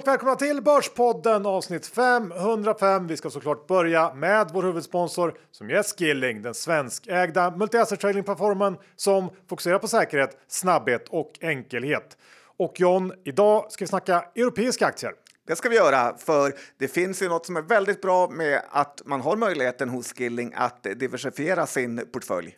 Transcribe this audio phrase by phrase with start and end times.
[0.00, 3.06] och välkomna till Börspodden avsnitt 505.
[3.06, 9.30] Vi ska såklart börja med vår huvudsponsor som är Skilling, den svenskägda multi-asset trading-plattformen som
[9.48, 12.16] fokuserar på säkerhet, snabbhet och enkelhet.
[12.56, 15.12] Och John, idag ska vi snacka europeiska aktier.
[15.46, 19.02] Det ska vi göra, för det finns ju något som är väldigt bra med att
[19.04, 22.56] man har möjligheten hos Skilling att diversifiera sin portfölj.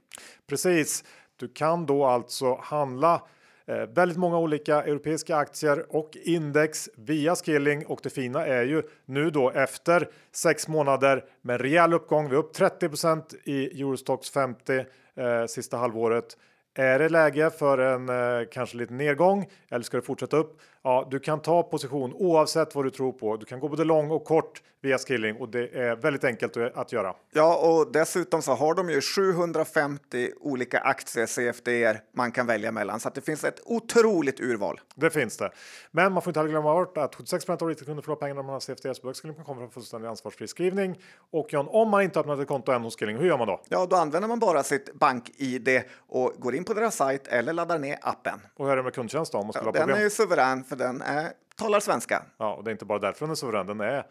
[0.49, 1.05] Precis,
[1.37, 3.23] du kan då alltså handla
[3.67, 8.83] Eh, väldigt många olika europeiska aktier och index via Skilling och det fina är ju
[9.05, 12.29] nu då efter sex månader med rejäl uppgång.
[12.29, 14.79] Vi är upp 30% i Eurostox 50
[15.17, 16.37] eh, sista halvåret.
[16.75, 20.61] Är det läge för en eh, kanske lite nedgång eller ska det fortsätta upp?
[20.85, 23.37] Ja, du kan ta position oavsett vad du tror på.
[23.37, 26.93] Du kan gå både lång och kort via skilling och det är väldigt enkelt att
[26.93, 27.15] göra.
[27.33, 33.01] Ja, och dessutom så har de ju 750 olika aktier CFDR man kan välja mellan
[33.01, 34.81] så att det finns ett otroligt urval.
[34.95, 35.51] Det finns det.
[35.91, 38.53] Men man får inte heller glömma bort att 76% av retailkunder förlorar pengar när man
[38.53, 40.99] har CFDR så skilling kommer från fullständig ansvarsfri skrivning.
[41.31, 43.61] Och John, om man inte öppnat ett konto än hos Skilling, hur gör man då?
[43.69, 47.79] Ja, då använder man bara sitt bank-id och går in på deras sajt eller laddar
[47.79, 48.41] ner appen.
[48.57, 49.39] Och hur är det med kundtjänst då?
[49.39, 52.23] Om man ja, den är suverän för den är, talar svenska.
[52.39, 53.67] Ja, och det är inte bara därför den är suverän.
[53.67, 54.07] Den är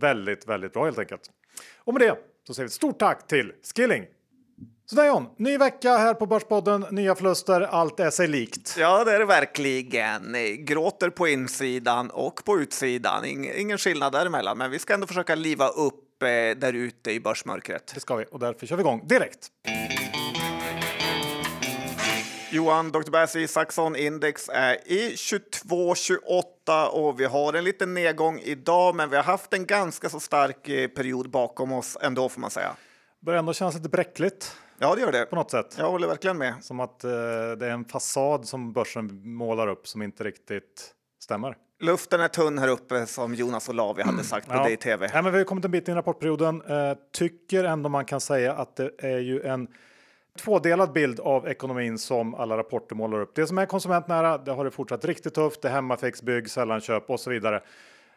[0.00, 1.30] väldigt, väldigt bra helt enkelt.
[1.78, 2.16] Och med det
[2.46, 4.04] så säger vi ett stort tack till Skilling.
[4.86, 8.76] Så där John, ny vecka här på Börspodden, nya förluster, allt är sig likt.
[8.78, 10.36] Ja, det är det verkligen.
[10.64, 13.24] Gråter på insidan och på utsidan.
[13.56, 17.92] Ingen skillnad däremellan, men vi ska ändå försöka liva upp eh, där ute i börsmörkret.
[17.94, 19.50] Det ska vi och därför kör vi igång direkt.
[22.50, 23.10] Johan, Dr.
[23.10, 29.16] Bass Isaksson index är i 22,28 och vi har en liten nedgång idag, men vi
[29.16, 32.76] har haft en ganska så stark eh, period bakom oss ändå får man säga.
[33.20, 34.56] Börjar ändå kännas lite bräckligt.
[34.78, 35.26] Ja, det gör det.
[35.26, 35.74] På något sätt.
[35.78, 36.54] Jag håller verkligen med.
[36.60, 37.10] Som att eh,
[37.58, 40.90] det är en fasad som börsen målar upp som inte riktigt
[41.22, 41.56] stämmer.
[41.80, 44.64] Luften är tunn här uppe som Jonas Olavi hade sagt på ja.
[44.64, 45.10] dig TV.
[45.14, 46.62] Ja, men vi har kommit en bit in i rapportperioden.
[46.62, 49.68] Eh, tycker ändå man kan säga att det är ju en
[50.38, 53.34] tvådelad bild av ekonomin som alla rapporter målar upp.
[53.34, 55.62] Det som är konsumentnära, det har det fortsatt riktigt tufft.
[55.62, 57.62] Det är hemmafix, bygg, sällanköp och så vidare.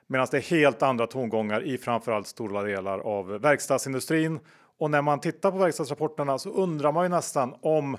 [0.07, 4.40] Medan det är helt andra tongångar i framförallt stora delar av verkstadsindustrin.
[4.80, 7.97] Och när man tittar på verkstadsrapporterna så undrar man ju nästan om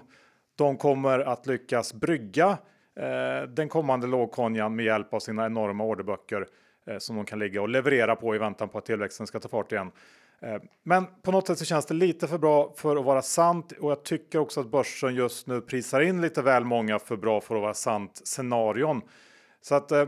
[0.56, 2.58] de kommer att lyckas brygga
[2.96, 6.46] eh, den kommande lågkonjan med hjälp av sina enorma orderböcker
[6.86, 9.48] eh, som de kan ligga och leverera på i väntan på att tillväxten ska ta
[9.48, 9.90] fart igen.
[10.42, 13.72] Eh, men på något sätt så känns det lite för bra för att vara sant
[13.80, 17.40] och jag tycker också att börsen just nu prisar in lite väl många för bra
[17.40, 19.02] för att vara sant scenarion.
[19.60, 20.06] Så att eh,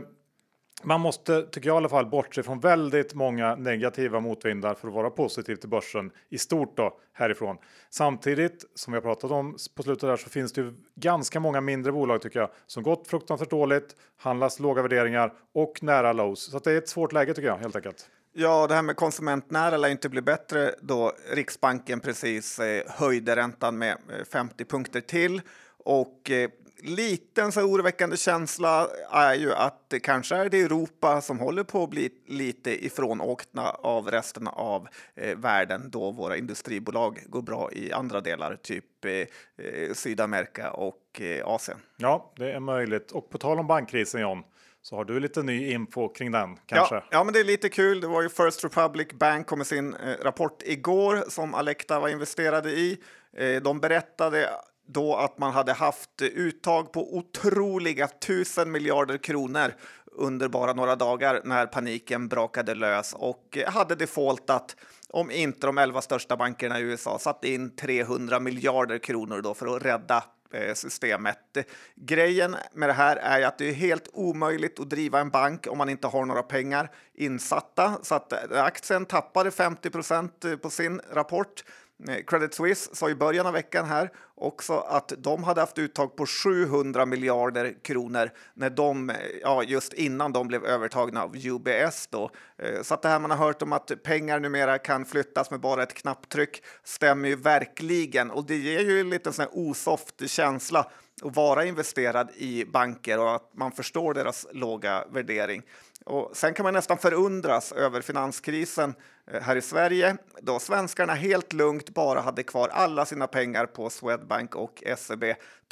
[0.83, 4.93] man måste, tycker jag i alla fall, bortse från väldigt många negativa motvindar för att
[4.93, 7.57] vara positiv till börsen i stort då härifrån.
[7.89, 11.61] Samtidigt som vi har pratat om på slutet där så finns det ju ganska många
[11.61, 16.51] mindre bolag tycker jag som gått fruktansvärt dåligt, handlas låga värderingar och nära lows.
[16.51, 18.09] Så det är ett svårt läge tycker jag helt enkelt.
[18.35, 23.77] Ja, det här med konsumentnära lär inte bli bättre då Riksbanken precis eh, höjde räntan
[23.77, 25.41] med eh, 50 punkter till.
[25.77, 26.49] Och eh,
[26.83, 31.83] liten så oroväckande känsla är ju att det kanske är det Europa som håller på
[31.83, 37.91] att bli lite ifrånåkna av resten av eh, världen då våra industribolag går bra i
[37.91, 41.77] andra delar, typ eh, eh Sydamerika och Asien.
[41.97, 43.11] Ja, det är möjligt.
[43.11, 44.43] Och på tal om bankkrisen John,
[44.83, 46.95] så har du lite ny info kring den kanske?
[46.95, 48.01] Ja, ja men det är lite kul.
[48.01, 52.09] Det var ju First Republic Bank kom med sin eh, rapport igår som Alecta var
[52.09, 52.97] investerade i.
[53.37, 54.49] Eh, de berättade
[54.87, 59.73] då att man hade haft uttag på otroliga tusen miljarder kronor
[60.11, 64.75] under bara några dagar när paniken brakade lös och hade defaultat
[65.09, 69.75] om inte de elva största bankerna i USA satt in 300 miljarder kronor då för
[69.75, 71.57] att rädda Eh, Eh, systemet.
[71.95, 75.77] Grejen med det här är att det är helt omöjligt att driva en bank om
[75.77, 77.99] man inte har några pengar insatta.
[78.01, 81.63] Så att eh, aktien tappade 50 procent eh, på sin rapport.
[82.07, 86.15] Eh, Credit Suisse sa i början av veckan här också att de hade haft uttag
[86.15, 92.07] på 700 miljarder kronor när de, eh, ja, just innan de blev övertagna av UBS.
[92.07, 92.31] Då.
[92.57, 95.59] Eh, så att det här man har hört om att pengar numera kan flyttas med
[95.59, 100.29] bara ett knapptryck stämmer ju verkligen och det ger ju en lite sån här osoft
[100.29, 100.79] känsla
[101.21, 105.63] att vara investerad i banker och att man förstår deras låga värdering.
[106.05, 108.93] Och sen kan man nästan förundras över finanskrisen
[109.31, 113.89] Eh, här i Sverige då svenskarna helt lugnt bara hade kvar alla sina pengar på
[113.89, 115.23] Swedbank och SEB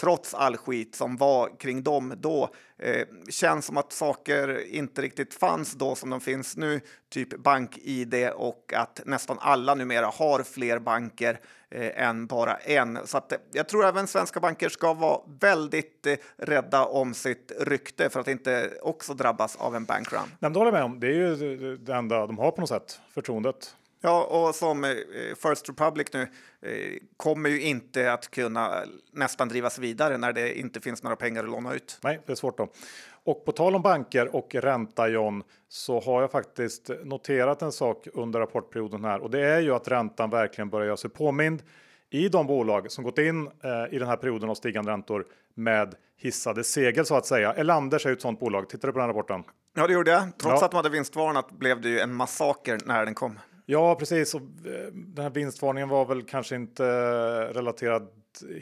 [0.02, 2.50] trots all skit som var kring dem då.
[2.78, 8.30] Eh, känns som att saker inte riktigt fanns då som de finns nu, typ bank-id
[8.36, 11.40] och att nästan alla numera har fler banker
[11.70, 13.00] eh, än bara en.
[13.06, 17.52] Så att, eh, jag tror även svenska banker ska vara väldigt eh, rädda om sitt
[17.60, 20.22] rykte för att inte också drabbas av en bankrun.
[20.40, 21.00] Nej, det håller jag med om.
[21.00, 23.76] Det är ju det enda de har på något sätt, förtroendet.
[24.02, 24.92] Ja, och som eh,
[25.36, 30.80] First Republic nu eh, kommer ju inte att kunna nästan drivas vidare när det inte
[30.82, 32.00] finns några pengar att låna ut.
[32.04, 32.68] Nej, det är svårt då.
[33.24, 38.08] Och på tal om banker och ränta John, så har jag faktiskt noterat en sak
[38.14, 41.64] under rapportperioden här och det är ju att räntan verkligen börjar göra sig påmind
[42.10, 45.96] i de bolag som gått in eh, i den här perioden av stigande räntor med
[46.18, 47.54] hissade segel så att säga.
[47.54, 48.70] Elanders är ett sådant bolag.
[48.70, 49.44] Tittar du på den rapporten?
[49.74, 50.38] Ja, det gjorde jag.
[50.38, 50.66] Trots Ja.
[50.66, 53.40] att de hade vinstvarnat blev det ju en massaker när den kom.
[53.66, 54.36] Ja, precis.
[54.36, 58.08] Och eh, den här vinstvarningen var väl kanske inte eh, relaterad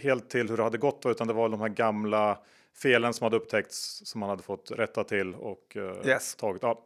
[0.02, 2.38] helt till hur det hade gått, utan det var de här gamla
[2.78, 6.36] felen som hade upptäckts som man hade fått rätta till och eh, Yes.
[6.36, 6.62] tagit.
[6.64, 6.86] Ja,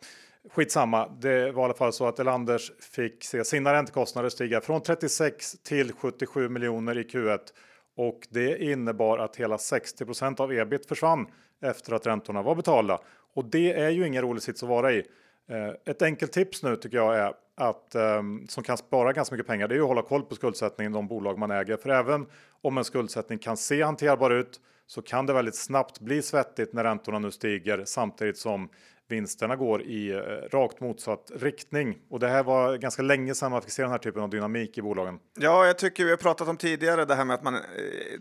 [0.51, 1.07] skitsamma.
[1.21, 5.55] Det var i alla fall så att Elanders fick se sina räntekostnader stiga från 36
[5.63, 7.39] till 77 miljoner i Q1
[7.95, 11.27] och det innebar att hela 60% av ebit försvann
[11.61, 12.99] efter att räntorna var betalda.
[13.33, 15.03] Och det är ju ingen rolig sits att vara i.
[15.49, 19.47] Eh, ett enkelt tips nu tycker jag är att ehm, som kan spara ganska mycket
[19.47, 19.67] pengar.
[19.67, 21.77] Det är att hålla koll på skuldsättningen i de bolag man äger.
[21.77, 22.25] För även
[22.61, 26.83] om en skuldsättning kan se hanterbar ut så kan det väldigt snabbt bli svettigt när
[26.83, 28.69] räntorna nu stiger samtidigt som
[29.09, 30.19] vinsterna går i eh,
[30.51, 31.97] rakt motsatt riktning.
[32.09, 34.77] Och det här var ganska länge sedan man fick se den här typen av dynamik
[34.77, 35.19] i bolagen.
[35.39, 37.61] Ja, jag tycker vi har pratat om tidigare det här med att man eh,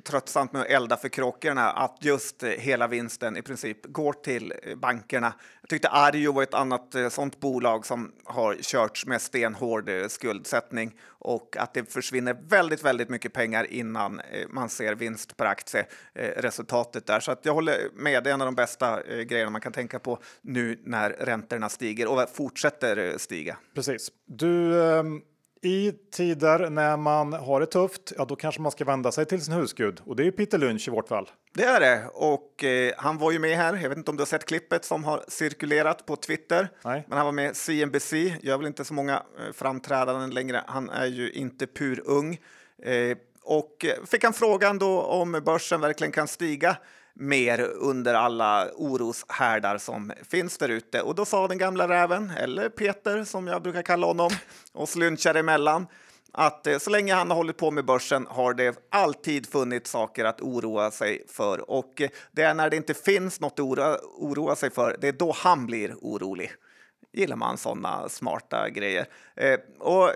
[0.04, 4.52] tröttsamt med att elda för kråkorna, att just eh, hela vinsten i princip går till
[4.76, 5.34] bankerna.
[5.62, 10.08] Jag tyckte Arjo var ett annat eh, sånt bolag som har körts med stenhård eh,
[10.08, 15.46] skuldsättning och att det försvinner väldigt, väldigt mycket pengar innan eh, man ser vinst per
[15.46, 17.20] aktie, resultatet där.
[17.20, 19.98] Så att jag håller med, det är en av de bästa grejerna man kan tänka
[19.98, 23.56] på nu när räntorna stiger och fortsätter stiga.
[23.74, 24.08] Precis.
[24.26, 25.22] Du, ehm,
[25.62, 29.44] i tider när man har det tufft, ja då kanske man ska vända sig till
[29.44, 30.00] sin husgud.
[30.04, 31.30] Och det är ju Peter Lynch i vårt fall.
[31.54, 32.04] Det är det.
[32.14, 33.76] Och eh, han var ju med här.
[33.76, 36.68] Jag vet inte om du har sett klippet som har cirkulerat på Twitter.
[36.84, 37.04] Nej.
[37.08, 38.12] Men han var med CNBC.
[38.42, 40.64] Gör väl inte så många eh, framträdanden längre.
[40.66, 42.38] Han är ju inte purung.
[42.82, 46.76] Eh, och eh, fick han frågan då om börsen verkligen kan stiga
[47.14, 51.02] mer under alla oroshärdar som finns där ute.
[51.02, 54.30] Och då sa den gamla räven, eller Peter som jag brukar kalla honom,
[54.72, 55.86] och slunchar emellan
[56.32, 60.24] att eh, så länge han har hållit på med börsen har det alltid funnits saker
[60.24, 61.70] att oroa sig för.
[61.70, 65.08] Och eh, det är när det inte finns något att oroa, oroa sig för, det
[65.08, 66.52] är då han blir orolig.
[67.12, 69.06] Gillar man sådana smarta grejer.
[69.36, 70.14] Eh, och eh,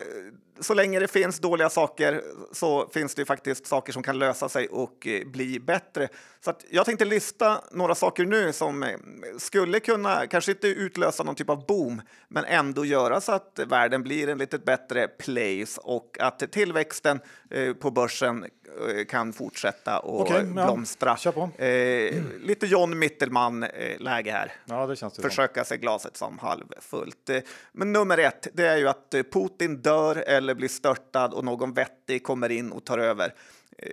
[0.60, 2.22] så länge det finns dåliga saker
[2.52, 6.08] så finns det faktiskt saker som kan lösa sig och eh, bli bättre.
[6.40, 8.88] Så jag tänkte lista några saker nu som eh,
[9.38, 14.02] skulle kunna, kanske inte utlösa någon typ av boom, men ändå göra så att världen
[14.02, 17.20] blir en lite bättre place och att tillväxten
[17.50, 18.44] eh, på börsen
[19.08, 20.42] kan fortsätta och ja.
[20.42, 21.16] blomstra.
[21.16, 21.62] På.
[21.62, 25.30] Eh, lite John Mittelman-läge här Ja, det känns det som.
[25.30, 27.30] försöka se glaset som halvfullt.
[27.72, 32.22] Men nummer ett, det är ju att Putin dör eller blir störtad och någon vettig
[32.22, 33.34] kommer in och tar över.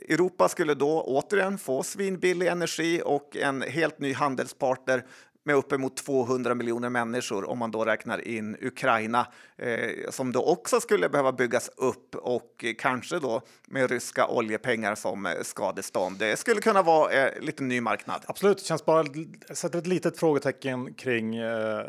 [0.09, 5.03] Europa skulle då återigen få svinbillig energi och en helt ny handelspartner
[5.45, 9.27] med uppemot 200 miljoner människor om man då räknar in Ukraina
[9.57, 14.95] eh, som då också skulle behöva byggas upp och eh, kanske då med ryska oljepengar
[14.95, 16.17] som eh, skadestånd.
[16.17, 18.21] Det skulle kunna vara eh, lite ny marknad.
[18.25, 19.05] Absolut, det känns bara
[19.53, 21.85] sätter ett litet frågetecken kring eh,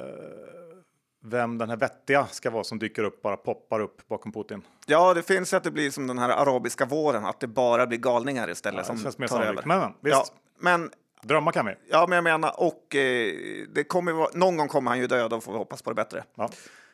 [1.27, 4.63] vem den här vettiga ska vara som dyker upp, bara poppar upp bakom Putin.
[4.87, 7.99] Ja, det finns att det blir som den här arabiska våren, att det bara blir
[7.99, 9.63] galningar istället Ja, som känns mer tar över.
[9.67, 10.25] Men, visst, Ja,
[10.59, 10.91] men,
[11.23, 11.73] drömmar kan vi.
[11.91, 13.33] ja, men jag menar, och eh,
[13.75, 16.25] det kommer någon gång kommer han ju dö, då får vi hoppas på det bättre.
[16.35, 16.51] Ja.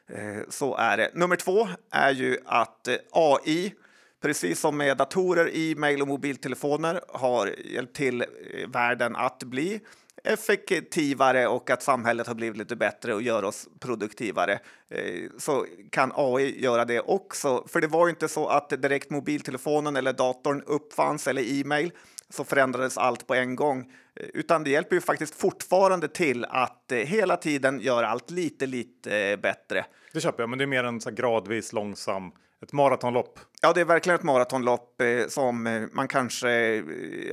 [0.08, 1.10] Eh, så är det.
[1.14, 3.74] Nummer två är ju att eh, AI,
[4.22, 8.26] precis som med datorer, e-mail och mobiltelefoner, har hjälpt till eh,
[8.68, 9.80] världen att bli
[10.24, 14.58] effektivare och att samhället har blivit lite bättre och gör oss produktivare.
[14.88, 17.64] Eh, så kan AI göra det också.
[17.68, 21.92] För det var ju inte så att direkt mobiltelefonen eller datorn uppfanns eller e-mail
[22.28, 26.92] så förändrades allt på en gång, eh, utan det hjälper ju faktiskt fortfarande till att
[26.92, 29.84] eh, hela tiden göra allt lite, lite bättre.
[30.12, 33.38] Det köper jag, men det är mer en så gradvis långsam ett maratonlopp.
[33.62, 36.82] Ja, det är verkligen ett maratonlopp eh, som eh, man kanske eh,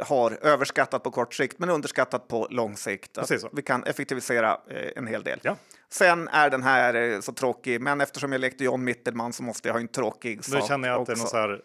[0.07, 3.17] har överskattat på kort sikt, men underskattat på lång sikt.
[3.53, 5.39] Vi kan effektivisera eh, en hel del.
[5.41, 5.55] Ja.
[5.89, 9.67] Sen är den här eh, så tråkig, men eftersom jag lekte John Mittelman så måste
[9.67, 11.23] jag ha en tråkig Nu sak känner jag att det är också.
[11.23, 11.61] någon så här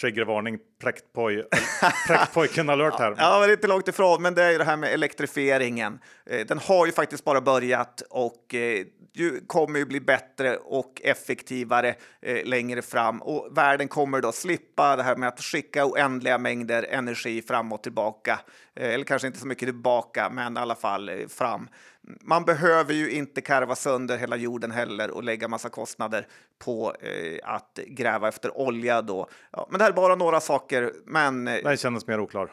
[0.00, 1.44] triggervarning, präktpoj,
[2.08, 3.14] präktpojken-alert här.
[3.18, 5.98] Ja, men det är inte långt ifrån, men det är ju det här med elektrifieringen.
[6.46, 8.54] Den har ju faktiskt bara börjat och
[9.14, 14.96] ju kommer ju bli bättre och effektivare eh, längre fram och världen kommer då slippa
[14.96, 18.40] det här med att skicka oändliga mängder energi fram och tillbaka.
[18.76, 21.68] Eh, Eller kanske inte så mycket tillbaka, men i alla fall eh, fram.
[22.20, 26.26] Man behöver ju inte karva sönder hela jorden heller och lägga massa kostnader
[26.64, 29.28] på eh, att gräva efter olja då.
[29.52, 32.52] Ja, men det här är bara några saker, men eh, Den kändes mer oklar.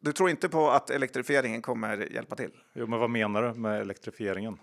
[0.00, 2.50] du tror inte på att elektrifieringen kommer hjälpa till?
[2.74, 4.58] Jo, men vad menar du med elektrifieringen?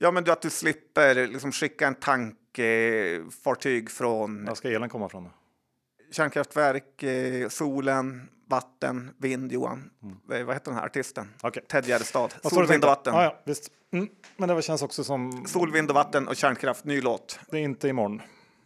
[0.00, 4.68] Ja, men du, att du slipper liksom skicka en tankfartyg eh, fartyg från Var ska
[4.68, 5.30] elen komma ifrån?
[6.10, 9.90] kärnkraftverk, eh, solen, vatten, vind, Johan.
[10.32, 11.34] Eh, vad heter den här artisten?
[11.40, 11.62] Okej.
[11.68, 12.34] Ted Gärdestad.
[12.42, 13.14] Sol, vind och vatten.
[13.14, 13.70] Ja, ja, visst.
[13.92, 14.08] Mm.
[14.36, 15.44] Men det känns också som...
[15.46, 17.40] Sol, vind och vatten och kärnkraft, ny låt.
[17.50, 18.22] Det är inte imorgon.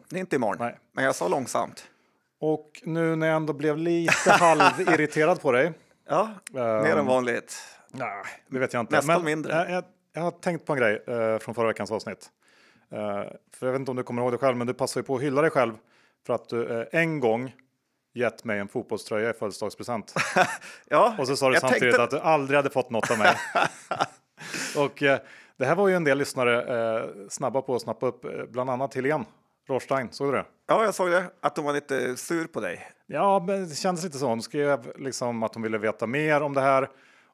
[0.09, 0.79] Det är inte imorgon, Nej.
[0.93, 1.85] men jag sa långsamt.
[2.41, 5.73] Och nu när jag ändå blev lite halvirriterad på dig.
[6.09, 7.57] Ja, mer än vanligt.
[7.89, 8.97] Nej, det vet jag inte.
[8.97, 9.53] Nästan mindre.
[9.71, 12.31] Jag, jag, har tänkt på en grej eh, från förra veckans avsnitt.
[12.91, 12.99] Eh,
[13.53, 15.17] för jag vet inte om du kommer ihåg det själv, men du passar ju på
[15.17, 15.75] att hylla dig själv
[16.27, 17.55] för att du eh, en gång
[18.15, 20.15] gett mig en fotbollströja i födelsedagspresent.
[20.89, 23.37] Ja, Och så sa du samtidigt tänkte- att du aldrig hade fått något av mig.
[24.77, 25.19] och eh,
[25.57, 26.63] det här var ju en del lyssnare
[26.99, 29.25] eh, snabba på att snappa upp, eh, bland annat Helene
[29.69, 30.09] Rothstein.
[30.11, 30.45] Såg du det?
[30.67, 31.25] Ja, jag såg det.
[31.41, 32.89] Att de var lite sur på dig.
[33.07, 34.27] Ja, men det kändes lite så.
[34.27, 36.89] Hon skrev liksom att hon ville veta mer om det här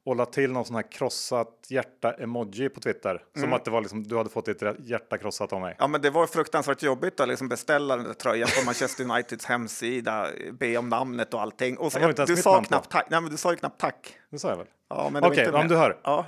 [0.08, 3.24] och la till någon sån här krossat hjärta-emoji på Twitter.
[3.36, 5.76] Som att det var liksom, du hade fått ditt hjärta krossat av mig.
[5.78, 9.44] Ja, men det var fruktansvärt jobbigt att liksom beställa den där tröjan på Manchester Uniteds
[9.44, 11.78] hemsida, be om namnet och allting.
[11.78, 13.06] Och så, du sa knappt tack.
[13.10, 14.18] Nej, men du sa ju knappt tack.
[14.30, 14.66] Det sa jag väl?
[14.88, 15.96] Ja, men Okej, inte om du hör.
[16.02, 16.26] Ja,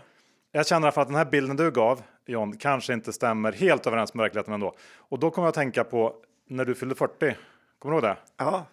[0.52, 4.22] Jag känner att den här bilden du gav, John, kanske inte stämmer helt överens med
[4.22, 4.75] verkligheten ändå.
[4.96, 6.14] Och då kommer jag att tänka på
[6.49, 7.37] när du fyllde 40.
[7.78, 8.16] Kommer du ihåg det?
[8.37, 8.66] ja.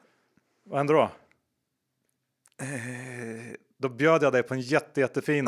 [0.64, 1.10] Vad hände då?
[2.62, 5.48] Eh, Då bjöd jag dig på en jätte, jättefin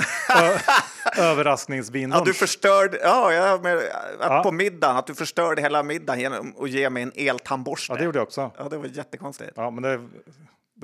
[1.18, 2.22] överraskningsvinlunch.
[2.22, 3.84] ja, du förstörde, ja, ja, men, att
[4.20, 4.44] Ja.
[4.44, 7.94] på middagen, att du förstörde hela middagen genom att ge mig en eltandborste.
[7.94, 8.52] Ja, det gjorde jag också.
[8.58, 9.52] Ja, det var jättekonstigt.
[9.56, 10.08] Ja, men det,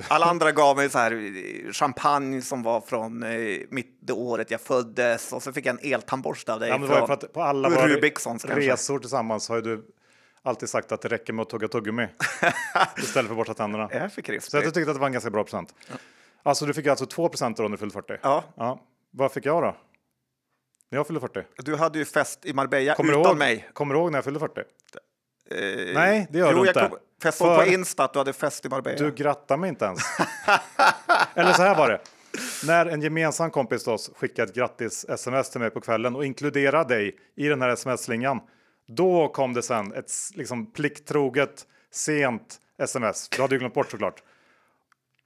[0.07, 4.51] Alla andra gav mig så här eh, champagne som var från eh, mitt, det året
[4.51, 7.41] jag föddes och så fick jag en eltandborste av dig ja, men från att på
[7.41, 9.85] alla våra resor tillsammans har du
[10.43, 12.07] alltid sagt att det räcker med att tugga tuggummi
[12.97, 13.89] istället för att borsta tänderna.
[13.91, 15.73] Jag är för Så jag tyckte att det var en ganska bra present.
[16.45, 18.17] Alltså, du fick alltså två presenter då när du fyllde 40.
[18.21, 18.79] Ja, Ja.
[19.11, 19.75] Vad fick jag då?
[20.91, 21.43] När jag fyllde 40?
[21.57, 23.69] du hade ju fest i Marbella Kommer utan ihåg, mig.
[23.73, 24.59] Kommer du ihåg när jag fyllde 40?
[24.59, 24.65] Eh,
[25.93, 26.91] Nej, det gör jo, du inte.
[27.23, 28.97] jag såg på Insta att du hade fest i Marbella.
[28.97, 29.99] Du grattade mig inte ens.
[31.33, 32.01] Eller så här var det.
[32.67, 36.95] När en gemensam kompis till oss skickade ett grattis-sms till mig på kvällen och inkluderade
[36.95, 38.39] dig i den här sms-slingan.
[38.87, 43.29] Då kom det sen ett liksom plikttroget, sent sms.
[43.29, 44.23] Du hade ju glömt bort såklart.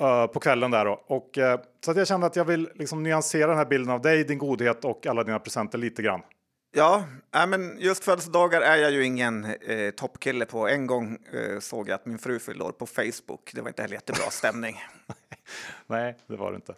[0.01, 1.03] Uh, på kvällen där då.
[1.07, 4.01] Och, eh, så att jag kände att jag vill liksom nyansera den här bilden av
[4.01, 6.21] dig, din godhet och alla dina presenter lite grann.
[6.71, 7.03] Ja,
[7.33, 10.67] nej, men just födelsedagar är jag ju ingen eh, toppkille på.
[10.67, 13.51] En gång eh, såg jag att min fru fyllde år på Facebook.
[13.55, 14.75] Det var inte heller jättebra stämning.
[15.87, 16.75] Nej, det var det inte.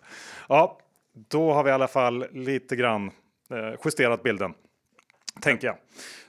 [0.50, 0.78] Ja,
[1.14, 3.12] då har vi i alla fall lite grann
[3.52, 4.54] eh, justerat bilden.
[5.40, 5.78] Tänker jag.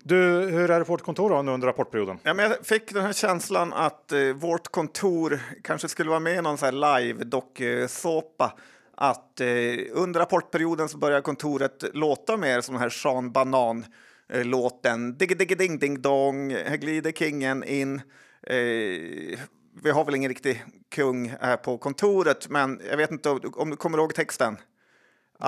[0.02, 0.16] Du,
[0.50, 2.18] hur är det på vårt kontor då, nu under rapportperioden?
[2.22, 6.36] Ja, men jag fick den här känslan att eh, vårt kontor kanske skulle vara med
[6.38, 8.52] i någon live dokusåpa.
[8.94, 9.46] Att eh,
[9.92, 13.84] under rapportperioden så börjar kontoret låta mer som den här Sean Banan
[14.28, 15.18] låten.
[15.18, 18.00] Digge digge ding ding dong, här glider kingen in.
[18.42, 19.38] Eh,
[19.82, 23.70] vi har väl ingen riktig kung här på kontoret, men jag vet inte om, om
[23.70, 24.56] du kommer ihåg texten?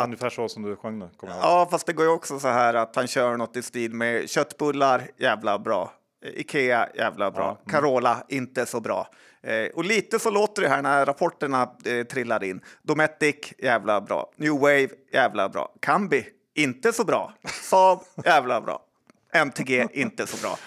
[0.02, 1.08] Ungefär så som du sjöng nu.
[1.22, 4.30] Ja, fast det går ju också så här att han kör något i stil med
[4.30, 5.92] köttbullar, jävla bra.
[6.24, 7.42] Ikea, jävla bra.
[7.42, 7.82] Ja, mm.
[7.82, 9.08] Carola, inte så bra.
[9.42, 12.60] Eh, och lite så låter det här när rapporterna eh, trillar in.
[12.82, 14.30] Dometic, jävla bra.
[14.36, 15.72] New Wave, jävla bra.
[15.80, 17.34] Kambi, inte så bra.
[17.62, 18.82] Saab, jävla bra.
[19.32, 20.58] MTG, inte så bra.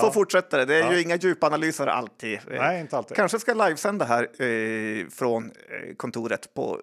[0.00, 0.64] Så fortsätter det.
[0.64, 2.34] Det är ju inga djupanalyser alltid.
[2.34, 3.16] Eh, Nej, inte alltid.
[3.16, 6.80] Kanske ska livesända här eh, från eh, kontoret på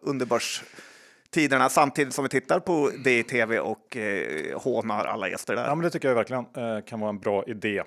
[1.31, 5.67] tiderna samtidigt som vi tittar på det i tv och eh, hånar alla gäster där.
[5.67, 7.83] Ja, men det tycker jag verkligen eh, kan vara en bra idé.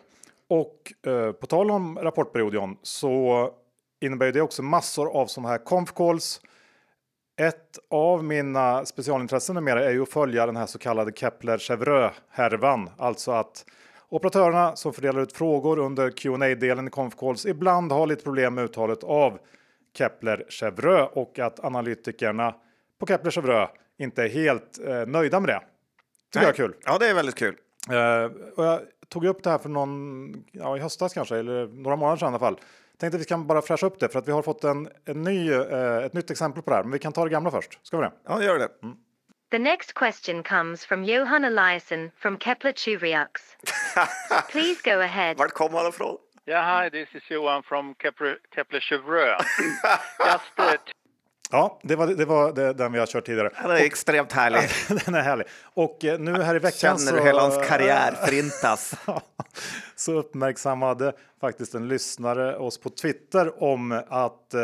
[0.48, 3.50] Och eh, på tal om rapportperiod John, så
[4.00, 6.40] innebär ju det också massor av sådana här conf calls.
[7.40, 13.32] Ett av mina specialintressen numera är ju att följa den här så kallade Kepler-Chevreux-härvan, alltså
[13.32, 13.64] att
[14.08, 18.54] Operatörerna som fördelar ut frågor under qa delen i conf calls ibland har lite problem
[18.54, 19.38] med uttalet av
[19.98, 22.54] Kepler Chevreux och att analytikerna
[23.00, 25.60] på Kepler Chevreux inte är helt eh, nöjda med det.
[26.32, 26.74] Tycker jag är kul.
[26.84, 27.56] Ja, det är väldigt kul.
[27.90, 28.24] Eh,
[28.56, 32.16] och jag tog upp det här för någon, ja, i höstas kanske, eller några månader
[32.16, 32.58] sedan i alla fall.
[32.98, 35.22] Tänkte att vi kan bara fräscha upp det för att vi har fått en, en
[35.22, 36.82] ny, eh, ett nytt exempel på det här.
[36.82, 37.78] Men vi kan ta det gamla först.
[37.82, 38.12] Ska vi det?
[38.24, 38.68] Ja, gör det.
[38.82, 38.96] Mm.
[39.50, 43.56] The next question comes from Johan Eliasson from Kepler Chevreux.
[44.50, 45.34] Please go ahead.
[45.36, 46.16] Vart kom han ifrån?
[46.46, 49.38] Yeah, hi, this is Johan from Kepler, Kepler Chevreux.
[50.18, 50.93] Just uh,
[51.54, 53.50] Ja, det var, det var det, den vi har kört tidigare.
[53.54, 54.60] Han är extremt härlig.
[55.04, 55.46] den är härlig.
[55.74, 59.06] Och eh, nu här i veckan Känner så, du hela hans karriär förintas?
[59.94, 64.60] så uppmärksammade faktiskt en lyssnare oss på Twitter om att eh,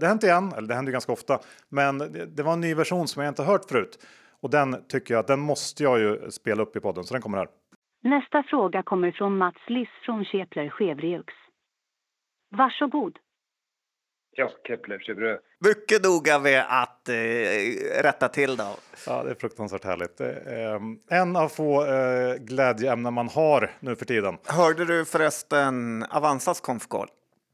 [0.00, 2.74] det hänt igen, eller det händer ju ganska ofta, men det, det var en ny
[2.74, 3.98] version som jag inte hört förut.
[4.40, 7.22] Och den tycker jag att den måste jag ju spela upp i podden, så den
[7.22, 7.48] kommer här.
[8.02, 11.34] Nästa fråga kommer från Mats Liss från Kepler Chevreux.
[12.50, 13.18] Varsågod.
[14.30, 15.40] Ja, Kepler Chevreux.
[15.58, 17.14] Mycket noga med att eh,
[18.02, 18.76] rätta till då.
[19.06, 20.20] Ja, det är fruktansvärt härligt.
[20.20, 24.38] Eh, en av få eh, glädjeämnen man har nu för tiden.
[24.46, 27.08] Hörde du förresten Avanzas konfkål?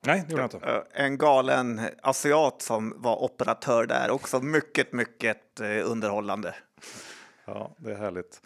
[0.07, 0.85] Nej, det gjorde jag inte.
[0.97, 4.11] Eh, En galen asiat som var operatör där.
[4.11, 6.55] Också mycket, mycket eh, underhållande.
[7.45, 8.41] Ja, det är härligt.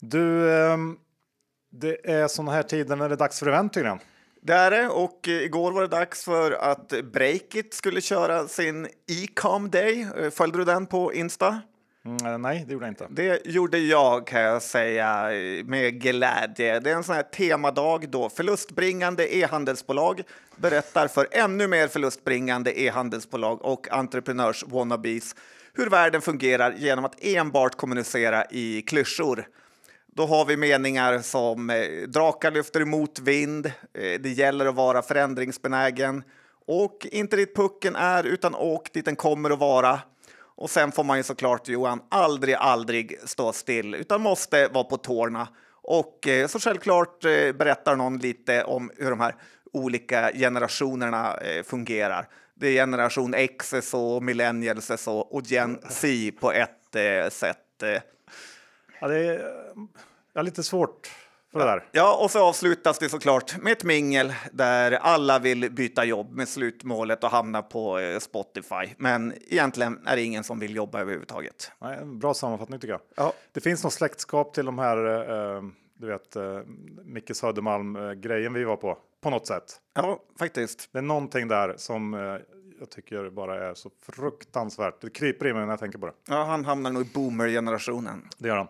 [0.00, 0.96] Du, ehm,
[1.72, 3.98] det är såna här tider när det är dags för event tydligen.
[4.42, 8.86] Det är det och eh, igår var det dags för att Breakit skulle köra sin
[8.86, 10.06] e-com day.
[10.18, 11.60] Eh, Följde du den på Insta?
[12.04, 13.06] Mm, eh, nej, det gjorde jag inte.
[13.10, 15.30] Det gjorde jag kan jag säga
[15.64, 16.80] med glädje.
[16.80, 20.22] Det är en sån här temadag då förlustbringande e-handelsbolag
[20.56, 25.36] berättar för ännu mer förlustbringande e-handelsbolag och entreprenörs-wannabes
[25.74, 29.46] hur världen fungerar genom att enbart kommunicera i klyschor.
[30.20, 35.02] Då har vi meningar som eh, drakar lyfter emot vind, eh, det gäller att vara
[35.02, 36.22] förändringsbenägen
[36.66, 40.00] och inte dit pucken är utan åk dit den kommer att vara.
[40.56, 44.96] Och sen får man ju såklart Johan aldrig, aldrig stå still utan måste vara på
[44.96, 45.48] tårna.
[45.72, 49.34] Och eh, så självklart eh, berättar någon lite om hur de här
[49.72, 52.28] olika generationerna eh, fungerar.
[52.54, 56.08] Det är generation X är så, millennials är så och Gen Z
[56.40, 57.82] på ett eh, sätt.
[57.82, 58.02] Eh.
[59.00, 59.52] Ja, det är,
[60.32, 61.10] jag har lite svårt
[61.52, 61.84] för det där.
[61.92, 66.48] Ja, och så avslutas det såklart med ett mingel där alla vill byta jobb med
[66.48, 68.94] slutmålet att hamna på eh, Spotify.
[68.96, 71.72] Men egentligen är det ingen som vill jobba överhuvudtaget.
[71.78, 73.00] Nej, en bra sammanfattning tycker jag.
[73.14, 73.32] Ja.
[73.52, 74.96] Det finns något släktskap till de här,
[75.56, 75.62] eh,
[75.98, 76.60] du vet, eh,
[77.04, 79.80] Micke Södermalm-grejen vi var på, på något sätt.
[79.94, 80.88] Ja, faktiskt.
[80.92, 82.20] Det är någonting där som eh,
[82.80, 85.00] jag tycker bara är så fruktansvärt.
[85.00, 86.12] Det kryper i mig när jag tänker på det.
[86.28, 88.28] Ja, han hamnar nog i boomer-generationen.
[88.38, 88.68] Det gör han.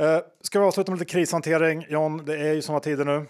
[0.00, 1.86] Eh, ska vi avsluta med lite krishantering?
[1.88, 3.26] John, det är ju såna tider nu.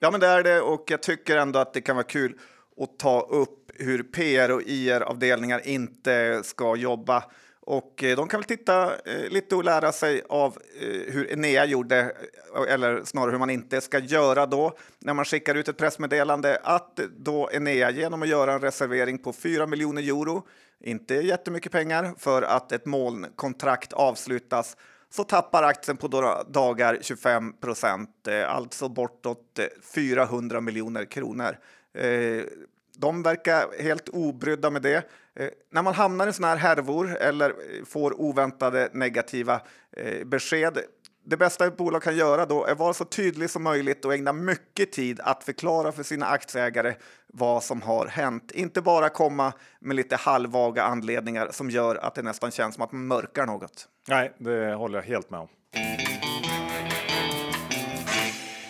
[0.00, 2.38] Ja, men det är det och jag tycker ändå att det kan vara kul
[2.80, 7.24] att ta upp hur PR och IR-avdelningar inte ska jobba.
[7.60, 11.64] Och eh, de kan väl titta eh, lite och lära sig av eh, hur Enea
[11.64, 15.76] gjorde, eh, eller snarare hur man inte ska göra då när man skickar ut ett
[15.76, 20.46] pressmeddelande att då Enea genom att göra en reservering på 4 miljoner euro,
[20.80, 24.76] inte jättemycket pengar, för att ett molnkontrakt avslutas
[25.16, 31.58] så tappar aktien på några dagar 25 procent, eh, alltså bortåt eh, 400 miljoner kronor.
[31.94, 32.42] Eh,
[32.98, 35.10] de verkar helt obrydda med det.
[35.70, 39.60] När man hamnar i såna här härvor eller får oväntade negativa
[40.24, 40.78] besked
[41.28, 44.14] det bästa ett bolag kan göra då är att vara så tydlig som möjligt och
[44.14, 46.94] ägna mycket tid att förklara för sina aktieägare
[47.26, 48.52] vad som har hänt.
[48.52, 52.92] Inte bara komma med lite halvvaga anledningar som gör att det nästan känns som att
[52.92, 53.88] man mörkar något.
[54.08, 55.48] Nej, det håller jag helt med om.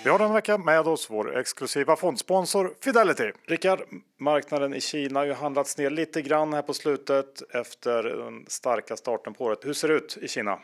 [0.05, 3.33] Vi har den vecka med oss vår exklusiva fondsponsor Fidelity.
[3.45, 3.81] Rickard,
[4.21, 8.97] marknaden i Kina har ju handlats ner lite grann här på slutet efter den starka
[8.97, 9.59] starten på året.
[9.63, 10.59] Hur ser det ut i Kina?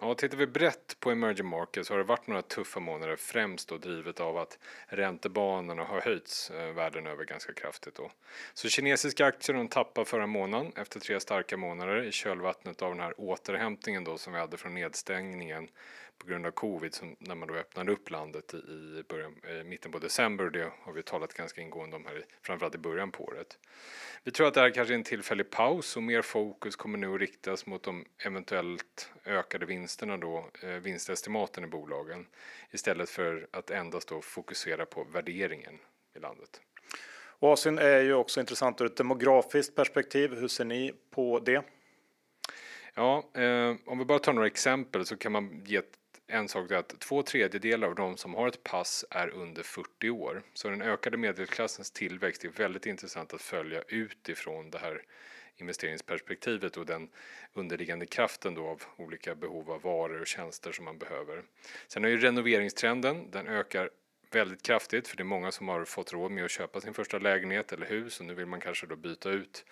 [0.00, 3.68] Ja, tittar vi brett på emerging markets så har det varit några tuffa månader främst
[3.68, 7.94] då drivet av att räntebanorna har höjts eh, världen över ganska kraftigt.
[7.94, 8.10] Då.
[8.54, 13.00] Så kinesiska aktier de tappade förra månaden efter tre starka månader i kölvattnet av den
[13.00, 15.68] här återhämtningen då som vi hade från nedstängningen
[16.22, 19.64] på grund av covid som, när man då öppnade upp landet i, i början, eh,
[19.64, 22.78] mitten på december och det har vi talat ganska ingående om här i, framförallt i
[22.78, 23.58] början på året.
[24.24, 27.14] Vi tror att det här kanske är en tillfällig paus och mer fokus kommer nu
[27.14, 32.26] att riktas mot de eventuellt ökade vinsterna då, eh, vinstestimaten i bolagen
[32.70, 35.78] istället för att endast då fokusera på värderingen
[36.16, 36.60] i landet.
[37.42, 40.34] Och Asien är ju också intressant ur ett demografiskt perspektiv.
[40.34, 41.64] Hur ser ni på det?
[42.94, 45.80] Ja, eh, om vi bara tar några exempel så kan man ge
[46.32, 50.10] en sak är att två tredjedelar av de som har ett pass är under 40
[50.10, 50.42] år.
[50.54, 55.02] Så den ökade medelklassens tillväxt är väldigt intressant att följa utifrån det här
[55.56, 57.08] investeringsperspektivet och den
[57.52, 61.42] underliggande kraften då av olika behov av varor och tjänster som man behöver.
[61.88, 63.90] Sen har ju renoveringstrenden, den ökar
[64.34, 67.18] väldigt kraftigt för det är många som har fått råd med att köpa sin första
[67.18, 69.64] lägenhet eller hus och nu vill man kanske då byta ut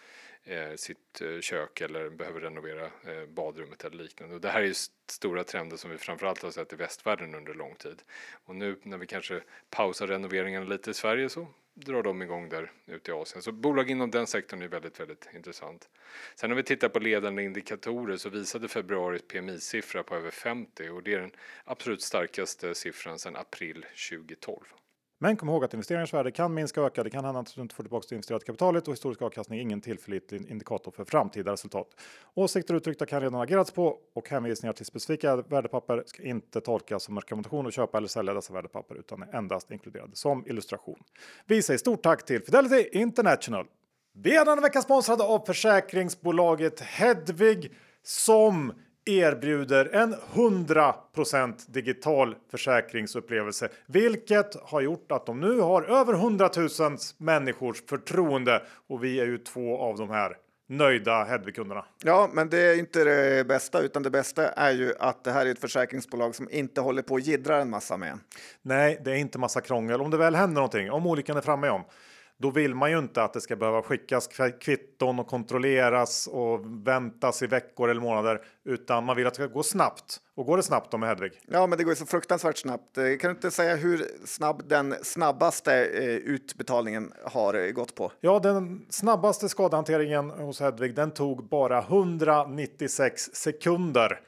[0.44, 4.34] eh, sitt eh, kök eller behöver renovera eh, badrummet eller liknande.
[4.34, 4.74] Och det här är ju
[5.10, 8.02] stora trender som vi framförallt har sett i västvärlden under lång tid.
[8.44, 11.46] Och nu när vi kanske pausar renoveringen lite i Sverige så
[11.84, 13.42] drar de igång där ute i Asien.
[13.42, 15.88] Så bolag inom den sektorn är väldigt, väldigt intressant.
[16.34, 21.02] Sen om vi tittar på ledande indikatorer så visade februaris PMI-siffra på över 50 och
[21.02, 21.32] det är den
[21.64, 24.64] absolut starkaste siffran sedan april 2012.
[25.22, 27.02] Men kom ihåg att investeringars värde kan minska och öka.
[27.02, 29.62] Det kan hända att du inte får tillbaka det investerade kapitalet och historisk avkastning är
[29.62, 31.86] ingen tillförlitlig indikator för framtida resultat.
[32.34, 37.16] Åsikter uttryckta kan redan agerats på och hänvisningar till specifika värdepapper ska inte tolkas som
[37.16, 40.98] rekommendation att köpa eller sälja dessa värdepapper utan är endast inkluderade som illustration.
[41.46, 43.66] Vi säger stort tack till Fidelity International.
[44.14, 48.72] Vi är denna vecka sponsrade av försäkringsbolaget Hedvig som
[49.04, 56.68] erbjuder en 100% digital försäkringsupplevelse, vilket har gjort att de nu har över 100 000
[57.18, 60.36] människors förtroende och vi är ju två av de här
[60.68, 61.84] nöjda Hedvig-kunderna.
[62.02, 65.46] Ja, men det är inte det bästa, utan det bästa är ju att det här
[65.46, 68.18] är ett försäkringsbolag som inte håller på och jiddrar en massa med.
[68.62, 70.00] Nej, det är inte massa krångel.
[70.00, 71.84] Om det väl händer någonting, om olyckan är framme om,
[72.40, 74.28] då vill man ju inte att det ska behöva skickas
[74.60, 79.46] kvitton och kontrolleras och väntas i veckor eller månader, utan man vill att det ska
[79.54, 80.20] gå snabbt.
[80.34, 81.32] Och går det snabbt då med Hedvig?
[81.46, 82.98] Ja, men det går ju så fruktansvärt snabbt.
[82.98, 88.12] Eh, Kan du inte säga hur snabb den snabbaste eh, utbetalningen har eh, gått på?
[88.20, 94.20] Ja, den snabbaste skadehanteringen hos Hedvig, den tog bara 196 sekunder.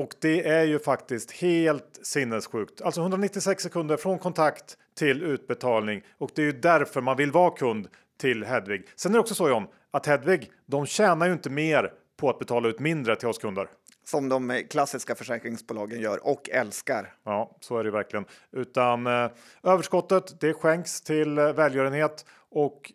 [0.00, 2.82] Och det är ju faktiskt helt sinnessjukt.
[2.82, 7.50] Alltså 196 sekunder från kontakt till utbetalning och det är ju därför man vill vara
[7.50, 7.88] kund
[8.20, 8.88] till Hedvig.
[8.96, 12.38] Sen är det också så John att Hedvig, de tjänar ju inte mer på att
[12.38, 13.68] betala ut mindre till oss kunder.
[14.04, 17.14] Som de eh, klassiska försäkringsbolagen gör och älskar.
[17.24, 18.24] Ja, så är det verkligen.
[18.52, 19.30] Utan eh,
[19.62, 22.92] överskottet, det skänks till eh, välgörenhet och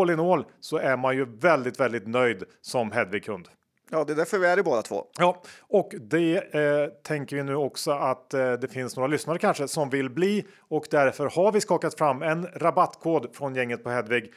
[0.00, 3.48] all in all så är man ju väldigt, väldigt nöjd som Hedvig-kund.
[3.90, 5.06] Ja, det är därför vi är i båda två.
[5.18, 9.68] Ja, och det eh, tänker vi nu också att eh, det finns några lyssnare kanske
[9.68, 14.32] som vill bli och därför har vi skakat fram en rabattkod från gänget på Hedvig.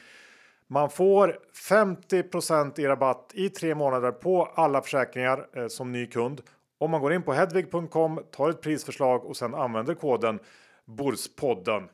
[0.66, 6.42] Man får 50 i rabatt i tre månader på alla försäkringar eh, som ny kund.
[6.78, 10.38] Om man går in på hedvig.com, tar ett prisförslag och sen använder koden
[10.84, 11.88] Borspodden.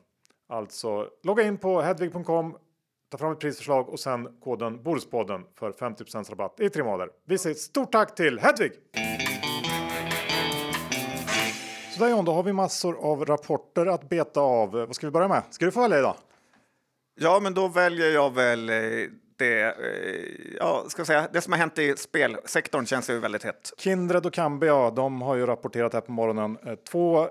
[0.49, 2.57] Alltså logga in på hedvig.com,
[3.09, 7.09] ta fram ett prisförslag och sen koden Borspodden för 50 rabatt i tre månader.
[7.25, 8.71] Vi säger stort tack till Hedvig!
[11.93, 14.71] Så där John, då har vi massor av rapporter att beta av.
[14.71, 15.43] Vad ska vi börja med?
[15.49, 16.15] Ska du få välja idag?
[17.19, 18.75] Ja, men då väljer jag väl eh,
[19.37, 23.73] det, eh, ja, ska säga, det som har hänt i spelsektorn känns ju väldigt hett.
[23.77, 26.57] Kindred och Cambia, de har ju rapporterat här på morgonen.
[26.65, 27.29] Eh, Två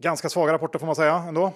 [0.00, 1.52] ganska svaga rapporter får man säga ändå.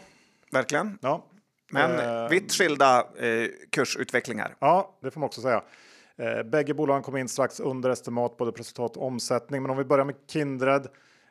[0.51, 0.98] Verkligen.
[1.03, 1.25] Ja,
[1.72, 4.56] Men Eh, vitt skilda eh, kursutvecklingar.
[4.58, 5.62] Ja, det får man också säga.
[6.16, 9.62] Eh, bägge bolagen kom in strax under estimat både resultat och omsättning.
[9.62, 10.87] Men om vi börjar med Kindred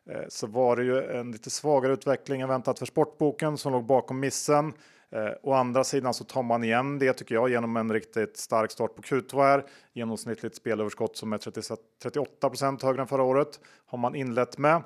[0.09, 3.85] eh, så var det ju en lite svagare utveckling än väntat för sportboken som låg
[3.85, 4.73] bakom missen.
[5.11, 8.71] Eh, å andra sidan så tar man igen det tycker jag genom en riktigt stark
[8.71, 9.65] start på Q2 här.
[9.93, 11.61] Genomsnittligt spelöverskott som är 30,
[12.03, 12.51] 38
[12.81, 14.83] högre än förra året har man inlett med.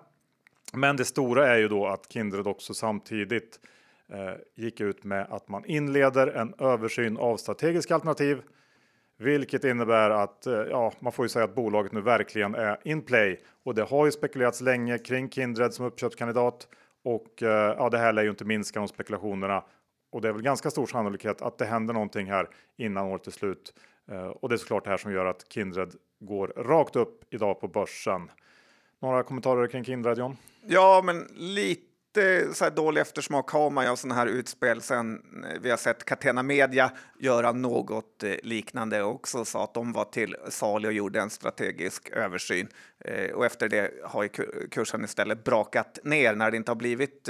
[0.73, 3.59] Men det stora är ju då att Kindred också samtidigt
[4.09, 8.41] Eh, gick ut med att man inleder en översyn av strategiska alternativ.
[9.17, 13.01] Vilket innebär att eh, ja, man får ju säga att bolaget nu verkligen är in
[13.01, 13.39] play.
[13.63, 16.67] Och det har ju spekulerats länge kring Kindred som uppköpskandidat.
[17.03, 19.63] Och eh, ja, det här lär ju inte minska de spekulationerna.
[20.11, 23.31] Och det är väl ganska stor sannolikhet att det händer någonting här innan året är
[23.31, 23.73] slut.
[24.41, 27.67] Och det är såklart det här som gör att Kindred går rakt upp idag på
[27.67, 28.31] börsen.
[28.99, 30.37] Några kommentarer kring Kindred John?
[30.67, 31.94] Ja, men lite
[32.54, 35.78] så här dålig eftersmak har man ju av sådana här utspel sen eh, vi har
[35.78, 40.88] sett Catena Media göra något eh, liknande och också sa att de var till salu
[40.88, 42.67] och gjorde en strategisk översyn.
[42.99, 44.30] Eh, och efter det har ju
[44.71, 47.30] kursen istället brakat ner när det inte har blivit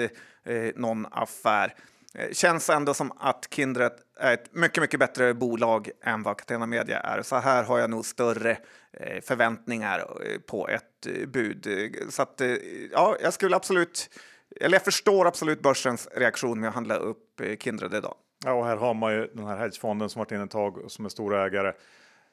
[0.76, 1.74] någon affär.
[2.32, 7.00] Känns ändå som att Kindred är ett mycket, mycket bättre bolag än vad Catena Media
[7.00, 7.22] är.
[7.22, 8.58] Så här har jag nog större
[9.22, 10.06] förväntningar
[10.48, 11.68] på ett bud.
[12.10, 12.42] Så att,
[12.92, 14.10] ja, jag skulle absolut,
[14.62, 18.16] eller jag förstår absolut börsens reaktion med att handla upp eh, Kindred idag.
[18.46, 20.92] Ja, och här har man ju den här hedgefonden som varit inne ett tag och
[20.92, 21.74] som är storägare.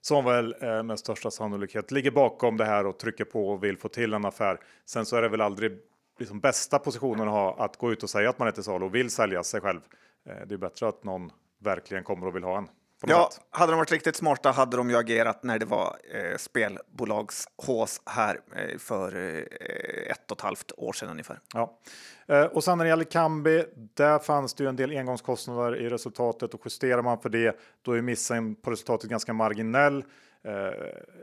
[0.00, 3.78] Som väl eh, med största sannolikhet ligger bakom det här och trycker på och vill
[3.78, 4.60] få till en affär.
[4.86, 5.72] Sen så är det väl aldrig
[6.18, 8.84] liksom bästa positionen att ha att gå ut och säga att man är till salu
[8.84, 9.80] och vill sälja sig själv.
[10.26, 11.30] Eh, det är bättre att någon
[11.60, 12.68] verkligen kommer och vill ha en.
[13.10, 13.42] Ja, sätt.
[13.50, 18.40] hade de varit riktigt smarta hade de ju agerat när det var eh, spelbolagshås här
[18.56, 21.38] eh, för eh, ett och ett halvt år sedan ungefär.
[21.54, 21.78] Ja.
[22.26, 25.88] Eh, Och sen när det gäller Kambi, där fanns det ju en del engångskostnader i
[25.88, 30.04] resultatet och justerar man för det, då är missen på resultatet ganska marginell.
[30.44, 30.52] Eh,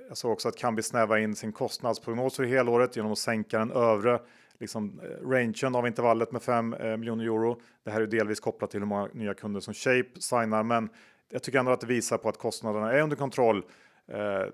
[0.07, 3.71] Jag såg också att Kambi snävar in sin kostnadsprognos för helåret genom att sänka den
[3.71, 4.19] övre
[4.59, 7.61] liksom, eh, rangen av intervallet med 5 miljoner euro.
[7.83, 10.89] Det här är delvis kopplat till hur många nya kunder som Shape signar, men
[11.29, 13.63] jag tycker ändå att det visar på att kostnaderna är under kontroll.
[14.07, 14.45] Eh,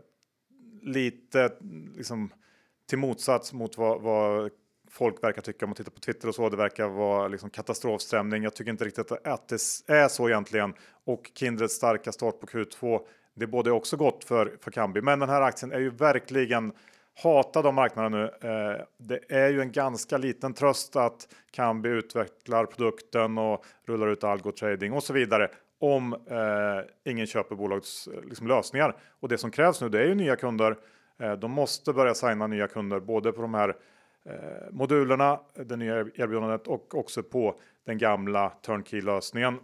[0.81, 1.51] lite
[1.95, 2.29] liksom,
[2.89, 4.51] till motsats mot vad, vad
[4.89, 6.49] folk verkar tycka om man tittar på Twitter och så.
[6.49, 8.43] Det verkar vara liksom katastrofstämning.
[8.43, 10.73] Jag tycker inte riktigt att det är så egentligen.
[11.05, 12.99] Och Kindreds starka start på Q2.
[13.33, 16.73] Det borde också gott för, för Kambi, men den här aktien är ju verkligen
[17.23, 18.23] hatad av marknaden nu.
[18.23, 24.23] Eh, det är ju en ganska liten tröst att Kambi utvecklar produkten och rullar ut
[24.23, 28.97] AlgoTrading och så vidare om eh, ingen köper bolagets eh, liksom, lösningar.
[29.19, 30.77] Och det som krävs nu det är ju nya kunder.
[31.19, 33.69] Eh, de måste börja signa nya kunder både på de här
[34.25, 39.59] eh, modulerna, det nya erbjudandet och också på den gamla turnkey lösningen.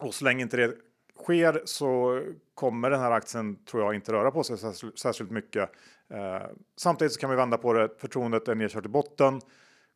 [0.00, 0.74] Och så länge inte det
[1.24, 2.22] sker så
[2.54, 5.70] kommer den här aktien tror jag inte röra på sig särskilt- särskilt mycket.
[6.10, 6.42] Eh,
[6.76, 7.88] samtidigt så kan vi vända på det.
[7.98, 9.40] Förtroendet är nedkört i botten.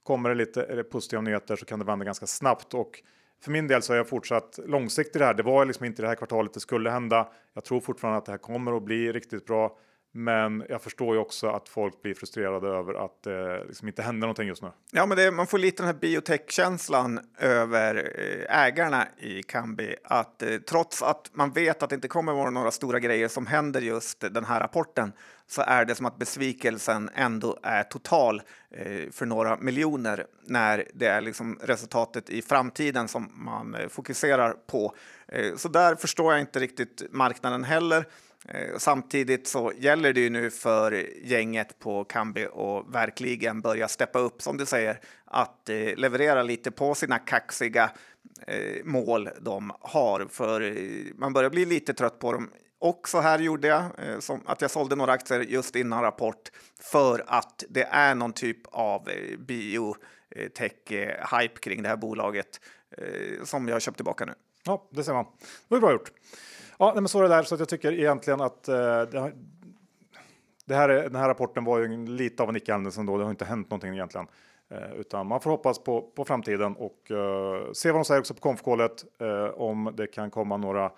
[0.02, 3.02] Kommer det lite är det positiva nyheter så kan det vända ganska snabbt och
[3.44, 5.34] för min del så är jag fortsatt långsiktig i det här.
[5.34, 7.28] Det var liksom inte det här kvartalet det skulle hända.
[7.54, 9.78] Jag tror fortfarande att det här kommer att bli riktigt bra.
[10.14, 14.26] Men jag förstår ju också att folk blir frustrerade över att det liksom inte händer
[14.26, 14.70] någonting just nu.
[14.90, 19.94] Ja, men det, man får lite den här biotech-känslan över eh, ägarna i Kambi.
[20.04, 23.46] Att eh, trots att man vet att det inte kommer vara några stora grejer som
[23.46, 25.12] händer just den här rapporten
[25.52, 31.06] så är det som att besvikelsen ändå är total eh, för några miljoner när det
[31.06, 34.94] är liksom resultatet i framtiden som man eh, fokuserar på.
[35.28, 38.04] Eh, så där förstår jag inte riktigt marknaden heller.
[38.48, 40.92] Eh, samtidigt så gäller det ju nu för
[41.24, 46.70] gänget på Kambi och verkligen börja steppa upp, som du säger, att eh, leverera lite
[46.70, 47.90] på sina kaxiga
[48.46, 50.26] eh, mål de har.
[50.30, 50.76] För
[51.18, 52.50] man börjar bli lite trött på dem.
[52.82, 56.50] Och så här gjorde jag, eh, som att jag sålde några aktier just innan rapport
[56.80, 62.60] för att det är någon typ av eh, biotech-hype eh, kring det här bolaget
[63.44, 64.34] som jag har köpt tillbaka nu.
[64.64, 65.24] Ja, det ser man.
[65.68, 66.12] Det var bra gjort.
[66.78, 69.02] Ja, men så är det där så att jag tycker egentligen att eh,
[70.64, 73.18] det, här den här rapporten var ju lite av en icke-händelse ändå.
[73.18, 74.26] Det har inte hänt någonting egentligen,
[74.70, 78.34] eh, utan man får hoppas på, på framtiden och eh, se vad de säger också
[78.34, 80.92] på konfkålet eh, om det kan komma några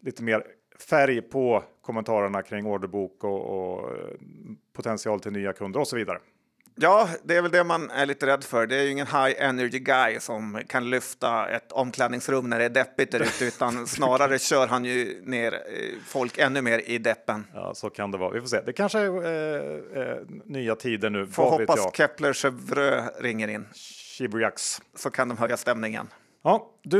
[0.00, 0.44] lite mer
[0.82, 4.14] färg på kommentarerna kring orderbok och, och eh,
[4.72, 6.18] potential till nya kunder och så vidare.
[6.80, 8.66] Ja, det är väl det man är lite rädd för.
[8.66, 12.70] Det är ju ingen high energy guy som kan lyfta ett omklädningsrum när det är
[12.70, 15.58] deppigt där ute, utan snarare kör han ju ner eh,
[16.06, 17.46] folk ännu mer i deppen.
[17.54, 18.30] Ja, så kan det vara.
[18.30, 18.60] Vi får se.
[18.66, 19.24] Det kanske är
[19.96, 21.26] eh, eh, nya tider nu.
[21.26, 21.96] Får hoppas.
[21.96, 23.66] Kepler Chevreux ringer in,
[24.18, 24.82] Chibriax.
[24.94, 26.08] så kan de höja stämningen.
[26.48, 26.98] Ja, du,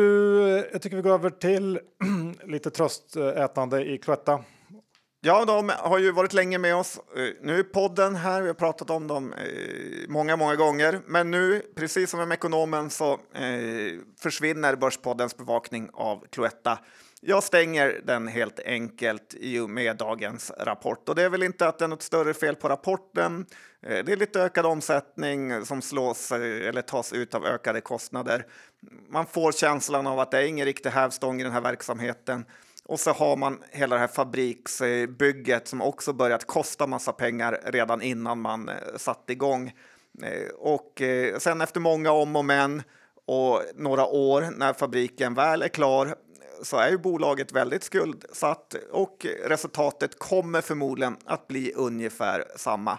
[0.73, 1.81] jag tycker vi går över till
[2.45, 4.45] lite tröstätande i Cloetta.
[5.21, 7.01] Ja, de har ju varit länge med oss.
[7.17, 11.01] Eh, nu är podden här, vi har pratat om dem eh, många, många gånger.
[11.07, 16.79] Men nu, precis som med Mekonomen, så eh, försvinner Börspoddens bevakning av Cloetta.
[17.21, 21.09] Jag stänger den helt enkelt i och med dagens rapport.
[21.09, 23.47] Och det är väl inte att det är något större fel på rapporten.
[23.83, 28.47] Eh, det är lite ökad omsättning som slås eh, eller tas ut av ökade kostnader.
[29.09, 32.45] Man får känslan av att det är ingen riktig hävstång i den här verksamheten.
[32.85, 38.03] Och så har man hela det här fabriksbygget som också börjat kosta massa pengar redan
[38.03, 39.73] innan man eh, satte igång.
[40.59, 41.03] Och
[41.39, 42.83] sen efter många om och men
[43.27, 46.15] och några år när fabriken väl är klar
[46.63, 52.99] så är ju bolaget väldigt skuldsatt och resultatet kommer förmodligen att bli ungefär samma.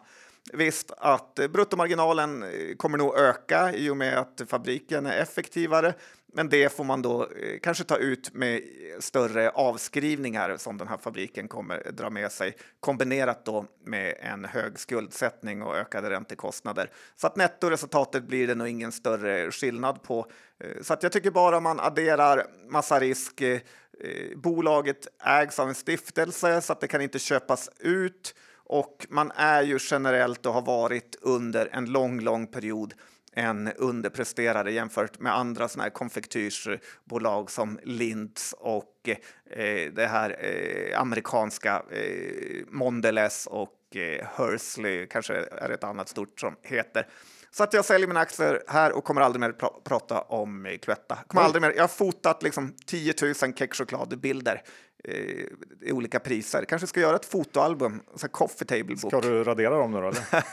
[0.53, 2.45] Visst att bruttomarginalen
[2.77, 5.93] kommer nog öka i och med att fabriken är effektivare,
[6.33, 8.61] men det får man då eh, kanske ta ut med
[8.99, 14.79] större avskrivningar som den här fabriken kommer dra med sig, kombinerat då med en hög
[14.79, 16.91] skuldsättning och ökade räntekostnader.
[17.15, 20.31] Så att nettoresultatet blir det nog ingen större skillnad på.
[20.59, 23.41] Eh, Så att jag tycker bara man adderar massa risk.
[23.41, 23.59] eh,
[24.03, 28.35] eh Bolaget ägs av en stiftelse så att det kan inte köpas ut
[28.69, 32.93] och man är ju generellt och har varit under en lång, lång period
[33.31, 39.09] en underpresterare jämfört med andra såna här konfektyrsbolag som Lindt och
[39.49, 46.39] eh, det här eh, amerikanska eh, Mondelez och eh, Hersley kanske är ett annat stort
[46.39, 47.07] som heter.
[47.51, 50.77] Så att jag säljer mina aktier här och kommer aldrig mer pra prata om eh,
[50.77, 51.17] Cloetta.
[51.27, 51.73] Kommer aldrig mer.
[51.75, 54.61] Jag har fotat liksom 10 000 kexchokladbilder
[55.03, 56.65] eh, olika priser.
[56.65, 59.11] Kanske ska göra ett fotoalbum, så här coffee table book.
[59.11, 60.07] Ska du radera dem nu då?
[60.07, 60.23] Eller?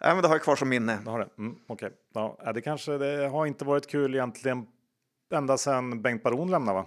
[0.00, 0.98] Nej, men det har jag kvar som minne.
[1.04, 1.28] Det har det?
[1.38, 1.90] Mm, Okej.
[2.14, 4.66] Ja, det kanske det har inte varit kul egentligen
[5.34, 6.86] ända sedan Bengt Baron lämnade va?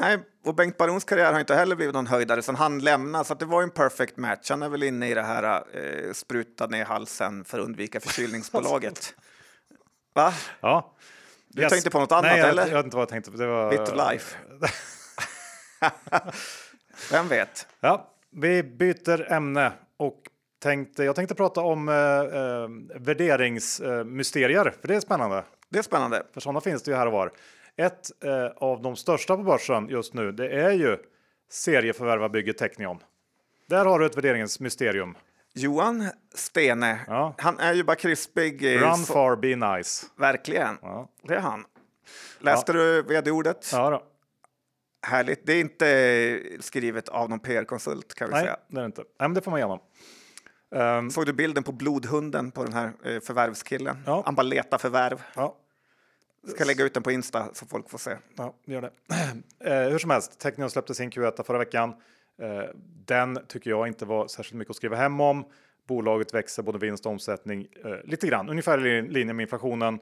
[0.00, 3.32] Nej, och Bengt Barons karriär har inte heller blivit någon höjdare sedan han lämnade, så
[3.32, 4.50] att det var en perfect match.
[4.50, 9.14] Han är väl inne i det här eh, spruta ner halsen för att undvika förkylningsbolaget.
[10.14, 10.32] Va?
[10.60, 10.94] Ja.
[11.48, 12.66] Du tänkte på något annat, Nej, jag, eller?
[12.66, 13.36] Jag vet inte vad jag tänkte på.
[13.36, 13.70] Det var...
[13.70, 14.36] Bitter life.
[17.10, 17.66] Vem vet?
[17.80, 20.22] Ja, vi byter ämne och
[20.62, 25.44] tänkte, jag tänkte prata om eh, eh, värderingsmysterier, för det är spännande.
[25.68, 26.22] Det är spännande.
[26.34, 27.32] För sådana finns det ju här och var.
[27.76, 30.96] Ett eh, av de största på börsen just nu, det är ju
[31.50, 32.98] serieförvärvarbygget Technion.
[33.68, 35.16] Där har du ett värderingsmysterium.
[35.54, 37.34] Johan Stene, Ja.
[37.38, 38.74] han är ju bara krispig.
[38.76, 40.06] eh, Run far, be nice.
[40.18, 40.78] Verkligen.
[40.82, 41.64] Ja, Det är han.
[42.38, 43.70] Läste du vd-ordet?
[43.72, 44.02] ja då.
[45.06, 45.46] Härligt.
[45.46, 48.56] Det är inte skrivet av någon PR-konsult kan vi Nej, säga.
[48.68, 49.00] det är det inte.
[49.00, 49.78] Nej, men det får man igenom.
[50.74, 53.96] Ehm, Såg du bilden på blodhunden på den här eh, förvärvskillen?
[54.06, 54.22] Ja.
[54.24, 55.22] Han bara letar förvärv.
[55.34, 55.56] ja,
[56.48, 58.16] Ska lägga ut den på Insta så folk får se.
[58.36, 58.90] Ja, gör det.
[59.60, 61.90] Eh, hur som helst, Technion släppte sin Q1 förra veckan.
[62.42, 62.64] Eh,
[63.06, 65.44] den tycker jag inte var särskilt mycket att skriva hem om.
[65.88, 69.98] Bolaget växer både vinst och omsättning eh, lite grann, ungefär i linje med inflationen.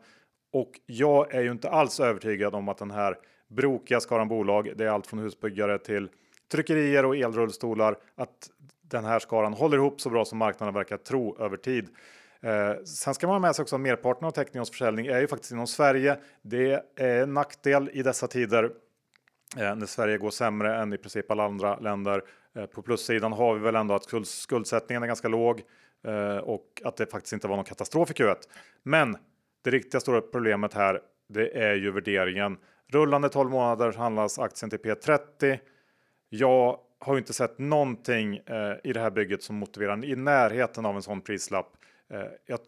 [0.53, 4.85] Och jag är ju inte alls övertygad om att den här brokiga skaran bolag, det
[4.85, 6.09] är allt från husbyggare till
[6.53, 8.51] tryckerier och elrullstolar, att
[8.83, 11.89] den här skaran håller ihop så bra som marknaden verkar tro över tid.
[12.41, 15.29] Eh, sen ska man ha med sig också att merparten av Technions försäljning är ju
[15.29, 16.17] faktiskt inom Sverige.
[16.43, 18.65] Det är en nackdel i dessa tider
[19.57, 22.23] eh, när Sverige går sämre än i princip alla andra länder.
[22.57, 25.63] Eh, på plussidan har vi väl ändå att skuld, skuldsättningen är ganska låg
[26.07, 28.37] eh, och att det faktiskt inte var någon katastrof i Q1.
[28.83, 29.17] Men
[29.63, 32.57] det riktiga stora problemet här, det är ju värderingen.
[32.93, 35.59] Rullande 12 månader handlas aktien till P30.
[36.29, 40.97] Jag har inte sett någonting eh, i det här bygget som motiverar i närheten av
[40.97, 41.73] en sån prislapp.
[42.13, 42.59] Eh, jag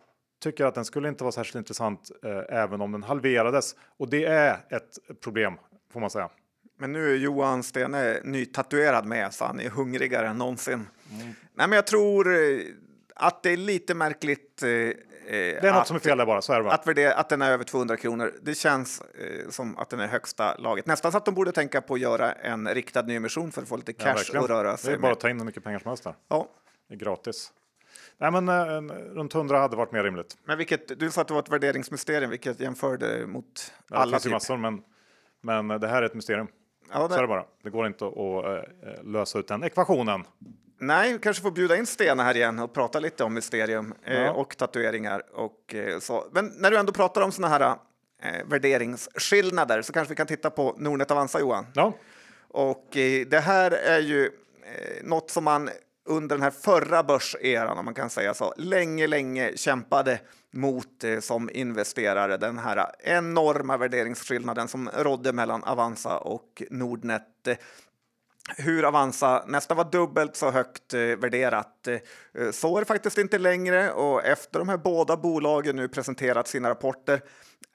[0.43, 4.25] tycker att den skulle inte vara särskilt intressant eh, även om den halverades och det
[4.25, 5.55] är ett problem
[5.93, 6.31] får man säga.
[6.79, 10.87] Men nu är Johan Stene nytatuerad med så han är hungrigare än någonsin.
[11.55, 12.61] Nej, men jag tror eh,
[13.15, 14.63] att det är lite märkligt.
[15.27, 16.75] Eh, Det är något att, som är fel där bara, så är det bara.
[16.75, 18.33] Att, värder- att den är över 200 kronor.
[18.43, 20.87] Det känns eh, som att den är högsta laget.
[20.87, 23.77] Nästan så att de borde tänka på att göra en riktad nyemission för att få
[23.77, 24.45] lite Ja, cash verkligen.
[24.45, 25.13] att röra det är sig bara med.
[25.13, 26.15] att ta in hur mycket pengar som helst där.
[26.29, 26.49] Ja.
[26.89, 27.53] Det är gratis.
[28.19, 28.81] Nej, men eh,
[29.15, 30.37] runt 100 hade varit mer rimligt.
[30.45, 34.11] Men vilket, du sa att det var ett värderingsmysterium, vilket jämförde mot Ja, alla det
[34.13, 34.33] finns ju typ.
[34.33, 34.83] massor, men,
[35.67, 36.47] men det här är ett mysterium.
[36.93, 37.45] Ja, Så är det det, bara.
[37.63, 40.25] Det går inte att eh, lösa ut den ekvationen.
[40.79, 44.21] Nej, vi kanske får bjuda in Stena här igen och prata lite om mysterium eh,
[44.21, 44.31] Ja.
[44.33, 46.25] och tatueringar och eh, så.
[46.33, 47.61] Men när du ändå pratar om såna här
[48.23, 51.67] eh, värderingsskillnader så kanske vi kan titta på Nordnet Avanza, Johan.
[51.75, 51.93] Ja,
[52.49, 52.89] Och
[53.27, 55.71] det här är ju eh, något som man
[56.09, 61.51] under den här förra börseran, om man kan säga så, länge, länge kämpade mot som
[61.53, 62.37] investerare.
[62.37, 67.49] Den här enorma värderingsskillnaden som rådde mellan Avanza och Nordnet.
[68.57, 71.87] Hur Avanza nästan var dubbelt så högt eh, värderat.
[71.87, 75.89] Eh, eh så är det faktiskt inte längre och efter de här båda bolagen nu
[75.89, 77.21] presenterat sina rapporter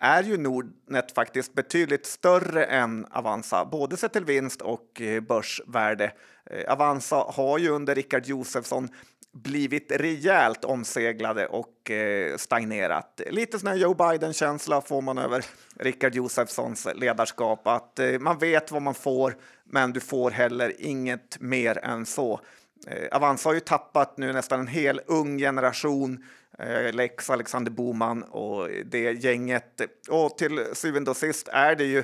[0.01, 6.11] är ju Nordnet faktiskt betydligt större än Avanza, både sett till vinst och eh, börsvärde.
[6.45, 8.89] Eh, Avanza har ju under Rickard Josefsson
[9.33, 13.21] blivit rejält omseglade och eh, stagnerat.
[13.29, 15.45] Lite sån här Joe Biden-känsla får man över
[15.79, 21.39] Richard Josefssons ledarskap, att eh, man vet vad man får, men du får heller inget
[21.39, 22.39] mer än så.
[22.87, 26.23] Eh, Avanza har ju tappat nu nästan en hel ung generation,
[26.61, 29.81] Eh, Lex, Alexander Boman och det gänget.
[30.09, 31.99] Och till syvende och sist är det ju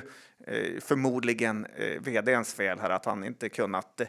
[0.46, 4.00] eh, förmodligen eh, vdns fel här att han inte kunnat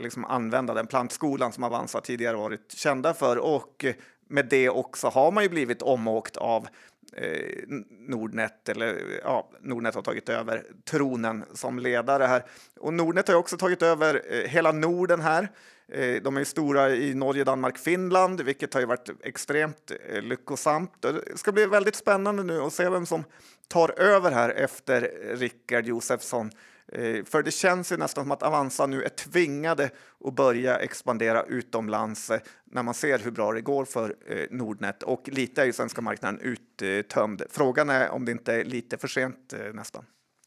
[0.00, 3.84] liksom använda den plantskolan som Avanza tidigare varit kända för och
[4.28, 6.68] med det också har man ju blivit omåkt av
[7.16, 12.44] eh, Nordnet, eller ja, Nordnet har tagit över tronen som ledare här.
[12.80, 15.48] Och Nordnet har också tagit över eh, hela Norden här.
[15.88, 21.02] Eh, de är stora i Norge, Danmark, Finland, vilket har ju varit extremt eh, lyckosamt.
[21.02, 23.24] Det ska bli väldigt spännande nu att se vem som
[23.68, 25.00] tar över här efter
[25.36, 26.50] Rickard Josefsson.
[26.92, 29.90] Eh, för det känns ju nästan som att Avanza nu är tvingade
[30.24, 35.02] att börja expandera utomlands eh, när man ser hur bra det går för eh, Nordnet
[35.02, 37.42] och lite är ju svenska marknaden uttömd.
[37.50, 40.04] Frågan är om det inte är lite för sent nästan.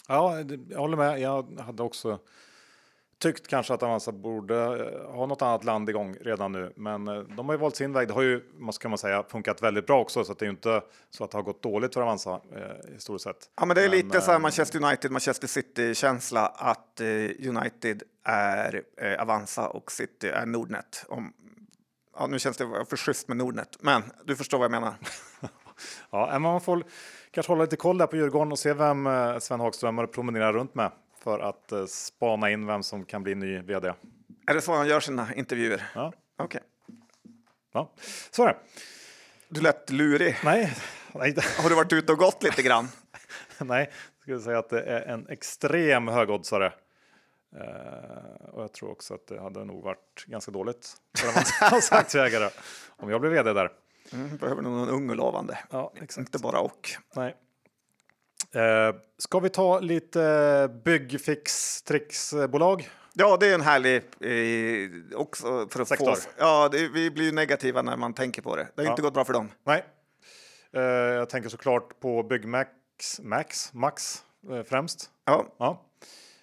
[0.07, 0.39] ja
[0.69, 1.19] jag håller med.
[1.19, 2.19] Jag hade också
[3.25, 7.17] tyckt kanske att Avanza borde eh, ha något annat land igång redan nu, men eh,
[7.19, 8.07] de har ju valt sin väg.
[8.07, 10.51] Det har ju, ska man säga, funkat väldigt bra också, så att det är ju
[10.51, 13.49] inte så att det har gått dåligt för Avanza eh, historiskt sett.
[13.55, 17.07] Ja, men det är Men, lite så här eh, Manchester United, Manchester City-känsla att eh,
[17.49, 21.05] United är eh, Avanza och City är Nordnet.
[21.07, 21.33] Om,
[22.17, 24.93] ja, nu känns det för schysst med Nordnet, men du förstår vad jag menar.
[26.09, 26.83] Ja, men man får
[27.31, 29.09] kanske hålla lite koll där på Djurgården och se vem
[29.39, 30.91] Sven Hagström promenerar runt med
[31.25, 33.93] för att eh, spana in vem som kan bli ny vd.
[34.47, 35.83] Är det så han gör sina intervjuer?
[35.95, 36.61] Ja, Okej.
[37.73, 37.91] ja.
[38.31, 38.57] så är det.
[39.49, 40.37] Du lät lurig.
[40.43, 40.73] Nej,
[41.13, 42.87] nej, Har du varit ute och gått lite grann?
[43.59, 46.73] nej, jag skulle säga att det är en extrem högoddsare.
[47.55, 52.49] Eh, och jag tror också att det hade nog varit ganska dåligt för Avanzas aktieägare
[52.87, 53.71] om jag blev vd där.
[54.13, 55.59] Mm, behöver nog någon ung och lovande.
[55.71, 56.17] Ja, exakt.
[56.17, 56.89] Inte bara och.
[57.15, 57.35] Nej.
[58.55, 62.89] Eh, ska vi ta lite byggfix trixbolag?
[63.13, 66.15] Ja, det är en härlig eh, också för att Sektor.
[66.15, 66.29] få.
[66.37, 68.67] Ja, det, vi blir ju negativa när man tänker på det.
[68.75, 68.89] Det har Ja.
[68.91, 69.51] inte gått bra för dem.
[69.65, 69.85] Nej.
[70.73, 72.69] Eh, jag tänker såklart på Byggmax,
[73.19, 75.09] Max, Max eh, främst.
[75.25, 75.81] Ja, Ja.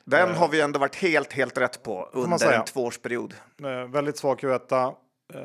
[0.04, 3.34] den har vi ändå varit helt, helt rätt på under en tvåårsperiod.
[3.64, 4.94] Eh, väldigt svag Q1
[5.34, 5.40] eh,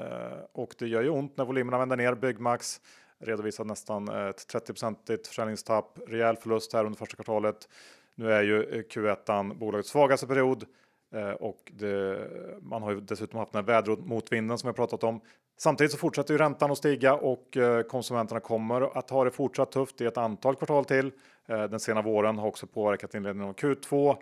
[0.53, 2.15] och det gör ju ont när volymerna vänder ner.
[2.15, 2.81] Byggmax
[3.19, 7.69] redovisar nästan eh, ett 30-procentigt försäljningstapp, rejäl förlust här under första kvartalet.
[8.15, 10.65] Nu är ju eh, Q1 bolagets svagaste period
[11.13, 12.27] eh, och det,
[12.61, 15.21] man har ju dessutom haft den här vädermotvinden som jag pratat om.
[15.59, 17.57] Samtidigt så fortsätter ju räntan att stiga och
[17.89, 21.11] konsumenterna kommer att ha det fortsatt tufft i ett antal kvartal till.
[21.45, 24.17] Den sena våren har också påverkat inledningen av Q2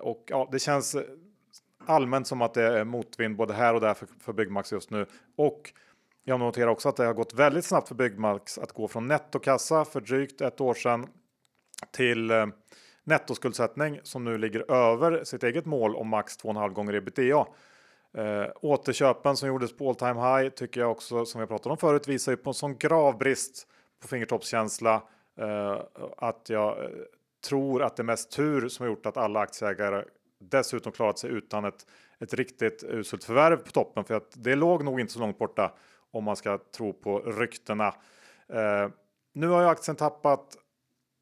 [0.00, 0.96] och ja, det känns
[1.86, 5.06] allmänt som att det är motvind både här och där för, för Byggmax just nu.
[5.36, 5.72] Och
[6.24, 9.84] jag noterar också att det har gått väldigt snabbt för Byggmax att gå från nettokassa
[9.84, 11.06] för drygt ett år sedan
[11.92, 12.46] till eh,
[13.04, 17.46] nettoskuldsättning som nu ligger över sitt eget mål om max 2,5 gånger ebitda.
[18.16, 21.78] Eh, återköpen som gjordes på all time high tycker jag också, som vi pratade om
[21.78, 23.66] förut, visar ju på en sån grav brist
[24.02, 25.02] på fingertoppskänsla
[25.40, 25.80] eh,
[26.16, 26.90] att jag eh,
[27.48, 30.04] tror att det är mest tur som har gjort att alla aktieägare
[30.40, 31.86] dessutom klarat sig utan ett,
[32.20, 34.04] ett riktigt uselt förvärv på toppen.
[34.04, 35.72] För att det låg nog inte så långt borta
[36.10, 37.86] om man ska tro på ryktena.
[38.48, 38.88] Eh,
[39.32, 40.56] nu har ju aktien tappat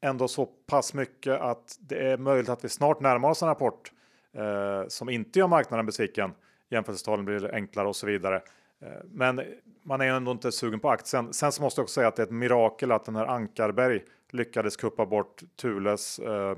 [0.01, 3.91] ändå så pass mycket att det är möjligt att vi snart närmar oss en rapport
[4.33, 6.33] eh, som inte gör marknaden besviken.
[6.69, 8.41] Jämförelsetalen blir enklare och så vidare.
[8.81, 9.41] Eh, men
[9.83, 11.33] man är ändå inte sugen på aktien.
[11.33, 14.03] Sen så måste jag också säga att det är ett mirakel att den här Ankarberg
[14.29, 16.57] lyckades kuppa bort Thules eh,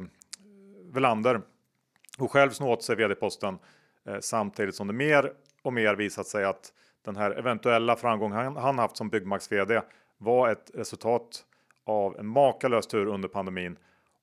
[0.92, 1.42] Velander
[2.20, 3.60] och själv snå åt sig vd-posten
[4.06, 6.74] eh, samtidigt som det mer och mer visat sig att
[7.06, 9.82] den här eventuella framgång han, han haft som Byggmax vd
[10.18, 11.45] var ett resultat
[11.86, 13.78] av en makalös tur under pandemin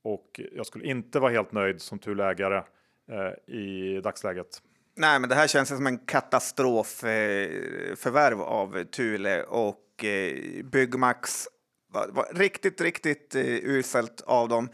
[0.04, 2.62] och jag skulle inte vara helt nöjd som Thule-ägare
[3.10, 4.62] eh, i dagsläget.
[4.96, 11.48] Nej, men det här känns som en katastrofförvärv eh, förvärv av Thule och eh, Byggmax
[11.92, 14.68] var, var riktigt, riktigt eh, uselt av dem.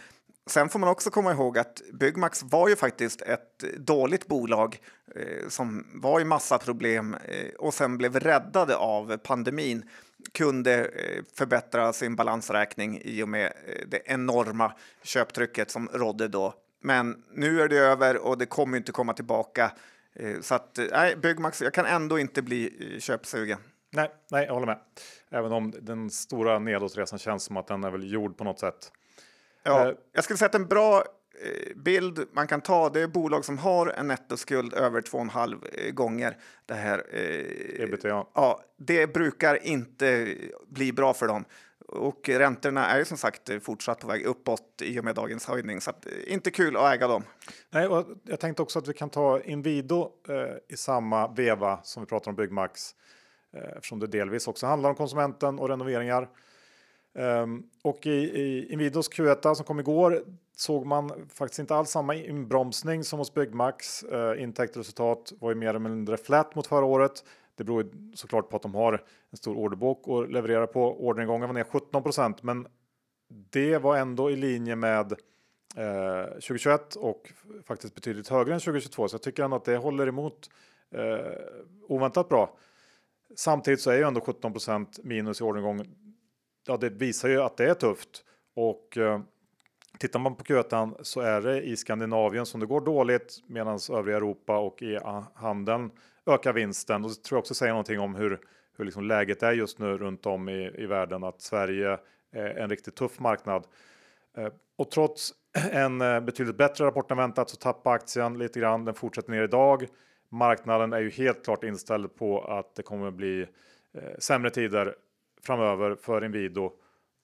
[0.46, 4.78] Sen får man också komma ihåg att Byggmax var ju faktiskt ett dåligt bolag
[5.16, 9.90] eh, som var i massa problem eh, och sen blev räddade av pandemin
[10.32, 14.72] kunde eh, förbättra sin balansräkning i och med eh, det enorma
[15.02, 16.54] köptrycket som rådde då.
[16.80, 19.72] Men nu är det över och det kommer inte komma tillbaka.
[20.14, 23.58] Eh, Så att, eh, nej, Byggmax, jag kan ändå inte bli eh, köpsugen.
[23.90, 24.78] Nej, nej, jag håller med.
[25.30, 28.92] Även om den stora nedåtresan känns som att den är väl gjord på något sätt.
[29.62, 29.94] Ja, Eh.
[30.12, 33.58] jag skulle säga att en bra eh, bild man kan ta det är bolag som
[33.58, 36.36] har en nettoskuld över 2,5 eh, gånger
[36.66, 37.04] det här.
[37.10, 38.26] Eh, Ebitda.
[38.34, 40.34] Ja, det brukar inte
[40.68, 41.44] bli bra för dem.
[41.88, 45.80] Och räntorna är ju som sagt fortsatt på väg uppåt i och med dagens höjning.
[45.80, 47.24] Så att, inte kul att äga dem.
[47.70, 50.34] Nej, och jag tänkte också att vi kan ta Inwido eh,
[50.68, 52.94] i samma veva som vi pratar om Byggmax.
[53.56, 56.28] Eh, eftersom det delvis också handlar om konsumenten och renoveringar.
[57.14, 60.24] Um, och i, i Inwidos Q1 som kom igår
[60.56, 64.02] såg man faktiskt inte alls samma inbromsning som hos Byggmax.
[64.02, 67.24] Ehm, uh, intäkter och resultat var ju mer eller mindre flat mot förra året.
[67.54, 71.06] Det beror ju såklart på att de har en stor orderbok och levererar på.
[71.06, 72.66] Orderingången var ner 17% men
[73.28, 75.12] det var ändå i linje med
[75.76, 77.32] eh, 2021 och
[77.66, 79.08] faktiskt betydligt högre än 2022.
[79.08, 80.50] Så jag tycker ändå att det håller emot
[80.90, 81.32] eh,
[81.88, 82.56] oväntat bra.
[83.36, 85.86] Samtidigt så är ju ändå 17% minus i orderingång.
[86.66, 89.20] Ja, det visar ju att det är tufft och eh,
[89.98, 94.16] tittar man på Q1 så är det i Skandinavien som det går dåligt medan övriga
[94.16, 95.90] Europa och i eh, handeln
[96.26, 97.04] ökar vinsten.
[97.04, 98.40] Och det tror jag också säger någonting om hur,
[98.76, 101.24] hur liksom läget är just nu runt om i, i världen.
[101.24, 101.98] Att Sverige
[102.32, 103.66] är en riktigt tuff marknad.
[104.36, 105.34] Eh, och trots
[105.72, 108.84] en eh, betydligt bättre rapport än väntat så tappar aktien lite grann.
[108.84, 109.86] Den fortsätter ner idag.
[110.28, 113.46] Marknaden är ju helt klart inställd på att det kommer bli
[113.94, 114.94] eh, sämre tider
[115.44, 116.72] framöver för Inwido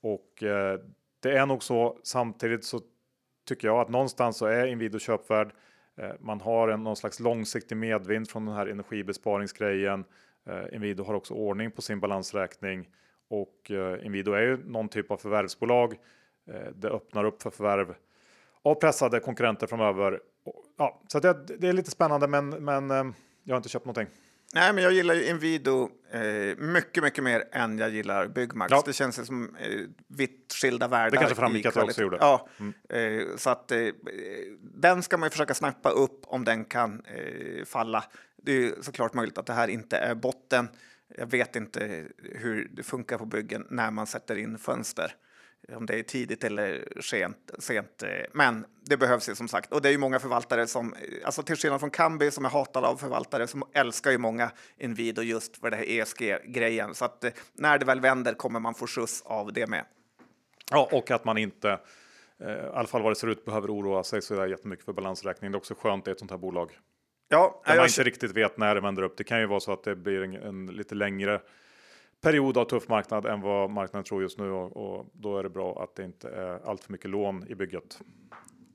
[0.02, 0.80] och eh,
[1.20, 1.98] det är nog så.
[2.02, 2.80] Samtidigt så
[3.48, 5.52] tycker jag att någonstans så är Inwido köpvärd.
[5.96, 10.04] Eh, man har en någon slags långsiktig medvind från den här energibesparingsgrejen.
[10.46, 12.88] Eh, Inwido har också ordning på sin balansräkning
[13.28, 15.94] och eh, Inwido är ju någon typ av förvärvsbolag.
[16.50, 17.94] Eh, det öppnar upp för förvärv
[18.62, 20.20] av pressade konkurrenter framöver.
[20.78, 23.04] Ja, så det, det är lite spännande, men, men eh,
[23.44, 24.06] jag har inte köpt någonting.
[24.54, 28.70] Nej, men jag gillar ju Inwido eh, mycket, mycket mer än jag gillar Byggmax.
[28.70, 28.82] Ja.
[28.86, 31.10] Det känns som eh, vitt skilda världar.
[31.10, 32.18] Det kanske framgick att jag också gjorde.
[32.20, 32.48] Ja,
[32.88, 33.78] eh, så att eh,
[34.60, 38.04] den ska man ju försöka snappa upp om den kan eh, falla.
[38.36, 40.68] Det är ju såklart möjligt att det här inte är botten.
[41.16, 45.14] Jag vet inte hur det funkar på byggen när man sätter in fönster.
[45.76, 47.50] Om det är tidigt eller sent.
[47.58, 48.02] sent.
[48.02, 49.72] eh, Men det behövs ju som sagt.
[49.72, 52.48] Och det är ju många förvaltare som, eh, alltså till skillnad från Kambi som är
[52.48, 56.94] hatad av förvaltare, som älskar ju många Inwido just för det här ESG-grejen.
[56.94, 59.84] Så att eh, när det väl vänder kommer man få skjuts av det med.
[60.70, 61.78] Ja, och att man inte,
[62.40, 62.44] i
[62.74, 65.52] alla fall vad det ser ut, behöver oroa sig så där jättemycket för balansräkning.
[65.52, 66.78] Det är också skönt i ett sånt här bolag.
[67.28, 69.16] Ja, Där man jag, inte riktigt vet när det vänder upp.
[69.16, 71.40] Det kan ju vara så att det blir en, en lite längre
[72.20, 75.50] period av tuff marknad än vad marknaden tror just nu och, och då är det
[75.50, 77.98] bra att det inte är allt för mycket lån i bygget.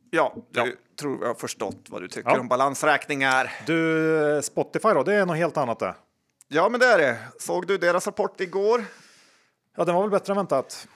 [0.09, 0.67] ja, du Ja.
[0.99, 2.39] tror jag har förstått vad du tycker Ja.
[2.39, 3.51] om balansräkningar.
[3.67, 5.95] Du, Spotify då, det är något helt annat det.
[6.47, 7.17] Ja, men det är det.
[7.39, 8.83] Såg du deras rapport igår?
[9.77, 10.87] Ja, den var väl bättre än väntat.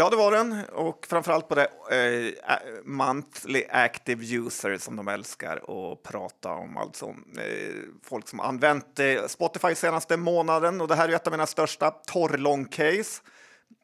[0.00, 0.64] Ja, det var den.
[0.72, 6.76] Och framförallt på det eh, monthly active user som de älskar att prata om.
[6.76, 7.06] Alltså
[7.38, 10.80] eh, folk som använt eh, Spotify senaste månaden.
[10.80, 13.22] Och det här är ett av mina största torrlång-case.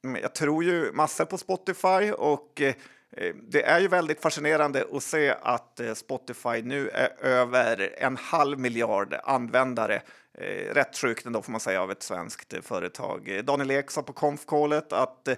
[0.05, 2.75] Mm, jag tror ju massor på Spotify och eh,
[3.17, 8.17] eh, det är ju väldigt fascinerande att se att eh, Spotify nu är över en
[8.17, 10.03] halv miljard användare.
[10.39, 13.29] Eh, Rätt sjukt ändå får man säga av ett svenskt eh, företag.
[13.29, 15.37] Eh, Daniel Ek sa på konfkålet att eh,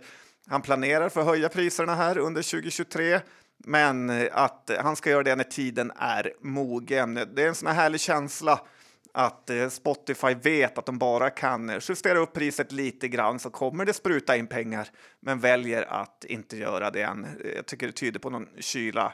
[0.48, 3.20] han planerar för att höja priserna här under 2023
[3.64, 7.14] men eh, att eh, han ska göra det när tiden är mogen.
[7.14, 8.60] Det är en sån här härlig känsla
[9.12, 13.84] att eh, Spotify vet att de bara kan justera upp priset lite grann så kommer
[13.84, 14.88] det spruta in pengar,
[15.20, 17.26] men väljer att inte göra det än.
[17.56, 19.12] Jag tycker det tyder på någon kyla,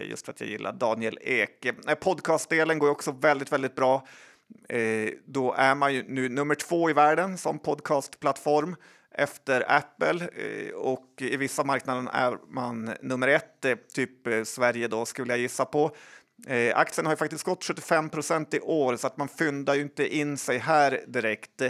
[0.00, 1.66] just för att jag gillar Daniel Ek.
[2.00, 4.06] Podcastdelen går också väldigt, väldigt bra.
[5.24, 8.76] Då är man ju nu nummer två i världen som podcastplattform
[9.14, 15.06] efter Apple eh, och i vissa marknader är man nummer ett, typ eh, Sverige då
[15.06, 15.96] skulle jag gissa på.
[16.46, 19.82] Eh, aktien har ju faktiskt gått 75 procent i år så att man fyndar ju
[19.82, 21.62] inte in sig här direkt.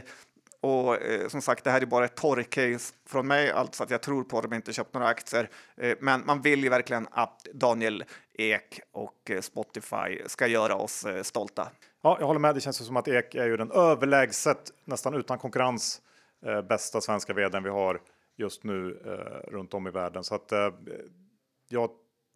[0.61, 4.03] Och eh, som sagt, det här är bara ett torrcase från mig, alltså att jag
[4.03, 5.51] tror på dem, inte köpt några aktier.
[5.77, 8.05] Eh, men man vill ju verkligen att Daniel
[8.39, 11.69] Ek och eh, Spotify ska göra oss eh, stolta.
[12.03, 12.55] Ja, jag håller med.
[12.55, 16.01] Det känns ju som att Ek är ju den överlägset, nästan utan konkurrens,
[16.45, 18.01] eh, bästa svenska vdn vi har
[18.37, 20.25] just nu eh, runt om i världen.
[20.25, 20.71] Så att eh,
[21.69, 21.91] jag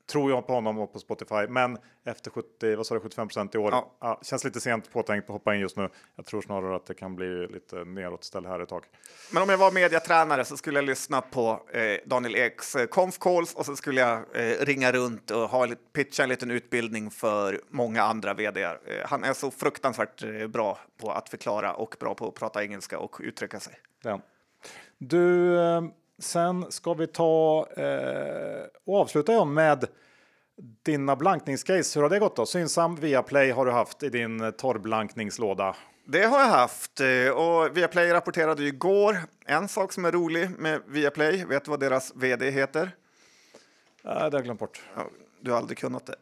[0.08, 3.54] tror jag på honom och på Spotify, men efter 70, vad sa du, 75 procent
[3.54, 3.70] i år.
[3.72, 3.96] Ja.
[4.00, 4.20] Ja.
[4.22, 5.88] känns lite sent påtänkt på att hoppa in just nu.
[6.16, 8.84] Jag tror snarare att det kan bli lite neråt ställe här ett tag.
[9.32, 13.18] Men om jag var mediatränare så skulle jag lyssna på eh, Daniel Eks eh, conf
[13.18, 17.60] calls och så skulle jag eh, ringa runt och ha, pitcha en liten utbildning för
[17.68, 18.62] många andra vd.
[18.62, 18.72] Eh,
[19.04, 22.98] han är så fruktansvärt eh, bra på att förklara och bra på att prata engelska
[22.98, 23.74] och uttrycka sig.
[24.02, 24.20] Den.
[24.98, 25.82] Du, eh,
[26.18, 29.84] sen ska vi ta eh, och avsluta John med
[30.82, 31.98] dina blankningscase.
[31.98, 32.46] Hur har det gått då?
[32.46, 35.76] Synsam Viaplay har du haft i din eh, torrblankningslåda.
[36.06, 39.18] Det har jag haft eh, och Viaplay rapporterade ju igår.
[39.46, 42.82] En sak som är rolig med Viaplay, vet du vad deras vd heter?
[42.82, 42.90] Äh,
[44.04, 44.82] det har jag glömt bort.
[44.96, 45.06] Ja,
[45.40, 46.16] Du har aldrig kunnat det.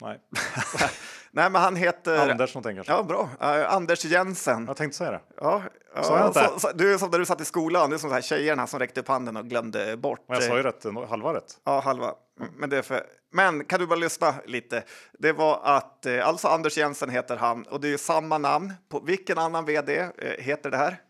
[0.00, 0.20] Nej.
[1.34, 2.30] Nej, men han heter...
[2.30, 2.92] Anders någonting kanske.
[2.92, 3.28] Ja, bra.
[3.40, 4.64] Eh, Anders Jensen.
[4.66, 5.20] Jag tänkte säga det.
[5.40, 5.62] Ja,
[5.94, 6.48] ja, Sa jag inte?
[6.52, 8.66] så, så, du som när du satt i skolan, du är som de här tjejerna
[8.66, 10.24] som räckte upp handen och glömde bort.
[10.28, 11.60] Men jag sa ju rätt, halva rätt.
[11.64, 12.14] Ja, halva.
[12.40, 13.02] Mm, Men, det är för...
[13.32, 14.84] Men kan du bara lyssna lite?
[15.18, 18.72] Det var att, eh, alltså Anders Jensen heter han och det är ju samma namn.
[18.88, 21.00] På vilken annan vd eh, heter det här?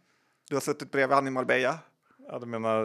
[0.49, 1.79] Du har suttit bredvid han i Marbella.
[2.29, 2.85] Ja, du menar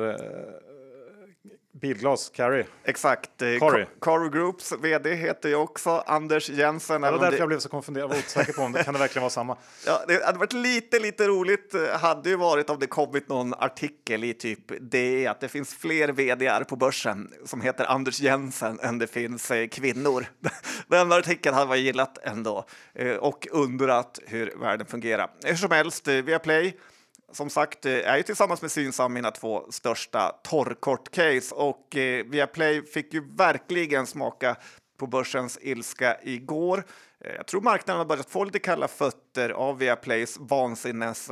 [1.82, 2.66] bilglas, Carrie.
[2.84, 3.42] Exakt.
[3.42, 3.84] eh, Corey.
[3.84, 7.02] Ca- Caro Groups vd heter ju också Anders Jensen.
[7.02, 8.10] Det var därför jag blev så konfunderad.
[8.10, 9.58] Jag var osäker på om det kan det verkligen vara samma.
[9.86, 13.54] Ja, det hade varit lite, lite roligt eh, hade ju varit om det kommit någon
[13.54, 18.80] artikel i typ det att det finns fler vd på börsen som heter Anders Jensen
[18.80, 20.26] än det finns eh, kvinnor.
[20.88, 22.66] Den artikeln hade man gillat ändå
[23.20, 25.30] och undrat hur världen fungerar.
[25.44, 26.78] Hur som helst, eh, Viaplay
[27.32, 32.86] som sagt eh, är ju tillsammans med Synsam mina två största torrkort-case och eh, Viaplay
[32.86, 34.56] fick ju verkligen smaka
[34.98, 36.84] på börsens ilska igår.
[37.20, 41.30] Eh, jag tror marknaden har börjat få lite kalla fötter av Viaplays vansinnes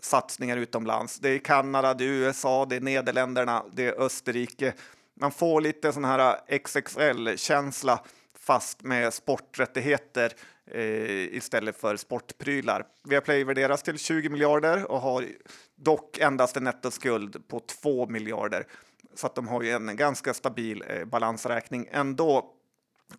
[0.00, 1.18] satsningar utomlands.
[1.18, 4.72] Det är Kanada, det är USA, det är Nederländerna, det är Österrike.
[5.20, 8.00] Man får lite sån här XXL-känsla
[8.38, 10.32] fast med sporträttigheter
[10.70, 12.86] eh, istället för sportprylar.
[13.04, 15.24] Viaplay värderas till 20 miljarder och har
[15.76, 18.66] dock endast en nettoskuld på 2 miljarder.
[19.14, 22.50] Så att de har ju en ganska stabil eh, balansräkning ändå,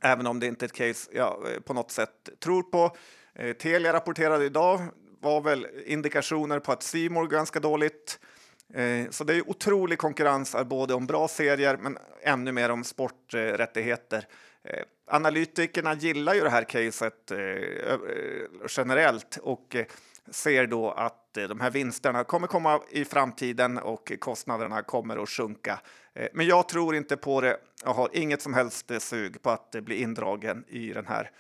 [0.02, 2.96] även om det inte är ett case jag eh, på något sätt tror på.
[3.36, 4.82] Eh, Telia rapporterade idag
[5.20, 8.20] var väl indikationer på att Simor ganska dåligt.
[8.74, 14.28] Eh, så det är otrolig konkurrens, både om bra serier men ännu mer om sporträttigheter.
[14.64, 17.38] Eh, analytikerna gillar ju det här caset eh,
[18.70, 19.86] generellt och eh,
[20.30, 25.30] ser då att eh, de här vinsterna kommer komma i framtiden och kostnaderna kommer att
[25.30, 25.80] sjunka.
[26.14, 27.58] Eh, men jag tror inte på det.
[27.84, 31.32] Jag har inget som helst sug på att bli indragen i den här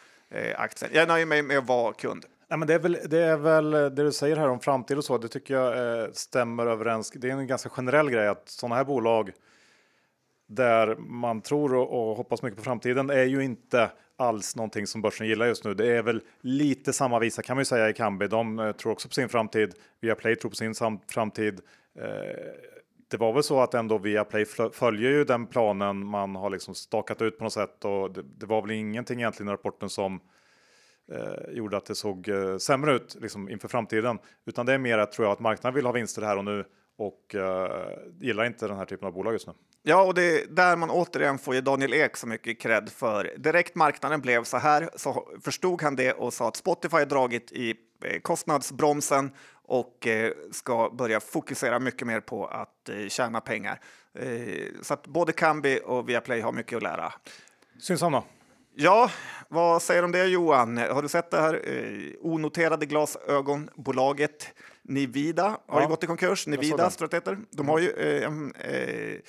[0.55, 0.91] aktien.
[0.93, 2.26] Jag nöjer mig med att vara kund.
[2.47, 5.05] Ja, men det, är väl, det är väl det du säger här om framtid och
[5.05, 5.18] så.
[5.18, 7.11] Det tycker jag stämmer överens.
[7.11, 9.32] Det är en ganska generell grej att sådana här bolag
[10.48, 15.02] där man tror och, och, hoppas mycket på framtiden är ju inte alls någonting som
[15.02, 15.74] börsen gillar just nu.
[15.74, 18.28] Det är väl lite samma visa kan man ju säga i Kambi.
[18.28, 19.74] De eh, tror också på sin framtid.
[20.02, 21.60] Viaplay tror på sin framtid.
[22.00, 22.06] Eh,
[23.08, 27.22] det var väl så att ändå Viaplay följer ju den planen man har liksom stakat
[27.22, 30.20] ut på något sätt och det, det var väl ingenting egentligen i rapporten som
[31.12, 34.20] eh, gjorde att det såg eh, sämre ut liksom, inför framtiden.
[34.46, 36.66] Utan det är mer att tror jag att marknaden vill ha vinster här och nu
[36.98, 37.89] och eh,
[38.20, 39.54] gillar inte den här typen av bolag just nu.
[39.84, 43.34] Ja, och det är där man återigen får ge Daniel Ek så mycket cred för.
[43.38, 47.76] Direkt marknaden blev så här så förstod han det och sa att Spotify dragit i
[48.04, 49.32] eh, kostnadsbromsen
[49.68, 53.80] och eh, ska börja fokusera mycket mer på att tjäna pengar.
[54.82, 57.14] Så att både Kambi och Viaplay har mycket att lära.
[57.80, 58.24] Syns då?
[58.76, 59.12] Ja,
[59.50, 60.78] vad säger du om det Johan?
[60.78, 61.62] Har du sett det här
[62.22, 64.54] onoterade glasögonbolaget
[64.88, 65.44] Nivida?
[65.44, 66.48] Har ja, ju gått i konkurs.
[66.48, 67.38] Nivida, tror jag heter.
[67.52, 69.20] De har ju eh, eh,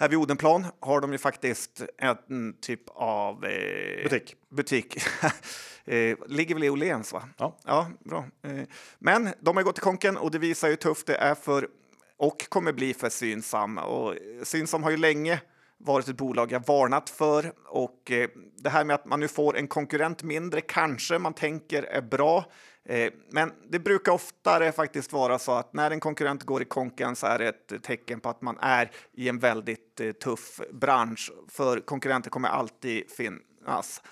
[0.00, 4.36] här vid Odenplan har de ju faktiskt en typ av eh, butik.
[4.50, 4.96] butik.
[5.84, 7.28] eh, ligger väl i Åhléns, va?
[7.36, 7.58] Ja.
[7.64, 8.26] ja bra.
[8.42, 8.62] Eh,
[8.98, 11.68] men de har gått i konken och det visar hur tufft det är för
[12.16, 13.78] och kommer bli för Synsam.
[13.78, 15.40] Och Synsam har ju länge
[15.78, 19.56] varit ett bolag jag varnat för och eh, det här med att man nu får
[19.56, 22.44] en konkurrent mindre kanske man tänker är bra.
[22.88, 27.16] Eh, men det brukar oftare faktiskt vara så att när en konkurrent går i konken
[27.16, 31.32] så är det ett tecken på att man är i en väldigt eh, tuff bransch
[31.48, 34.02] för konkurrenter kommer alltid finnas.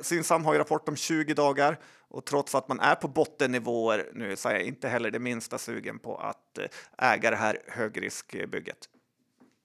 [0.00, 4.36] Synsam har ju rapport om 20 dagar och trots att man är på bottennivåer nu
[4.36, 6.58] så är jag inte heller det minsta sugen på att
[6.98, 8.78] äga det här högriskbygget.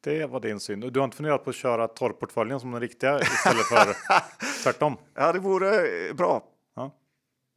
[0.04, 0.80] Det var din syn.
[0.80, 3.96] Du har inte funderat på att köra torrportföljen som den riktiga istället för
[4.64, 4.98] tvärtom?
[5.14, 6.44] Ja, det vore eh, bra.
[6.76, 6.92] Ja.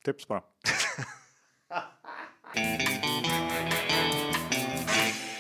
[0.05, 0.43] Tips bara.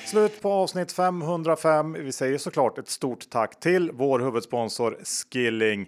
[0.06, 1.92] Slut på avsnitt 505.
[1.92, 5.86] Vi säger såklart ett stort tack till vår huvudsponsor Skilling.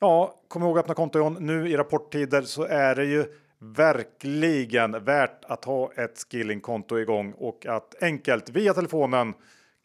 [0.00, 3.24] Ja, kom ihåg att öppna konto Nu i rapporttider så är det ju
[3.58, 9.34] verkligen värt att ha ett Skilling-konto igång och att enkelt via telefonen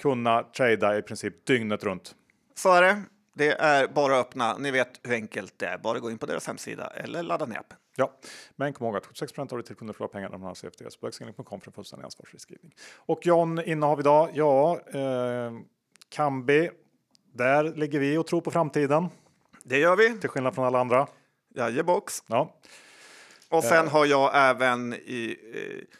[0.01, 2.15] kunna trada i princip dygnet runt.
[2.55, 3.01] Så är det.
[3.35, 4.57] Det är bara att öppna.
[4.57, 5.77] Ni vet hur enkelt det är.
[5.77, 7.77] Bara gå in på deras hemsida eller ladda ner appen.
[7.95, 8.13] Ja,
[8.55, 11.61] men kom ihåg att 76 av ditt kunder förlorar pengar när man har CFDs växelning.com
[11.61, 12.75] för en fullständig ansvarsfri skrivning.
[12.95, 14.29] Och John, innehav idag?
[14.33, 15.51] Ja, eh,
[16.09, 16.69] Kambi.
[17.33, 19.07] Där ligger vi och tror på framtiden.
[19.63, 20.19] Det gör vi.
[20.19, 21.07] Till skillnad från alla andra.
[21.55, 22.23] Jajebox.
[22.27, 22.59] Ja.
[23.49, 23.91] Och sen eh.
[23.91, 25.97] har jag även i eh,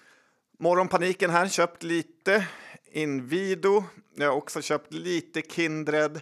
[0.60, 2.48] morgonpaniken här köpt lite
[2.92, 3.84] Invido.
[4.16, 6.22] Jag har också köpt lite Kindred.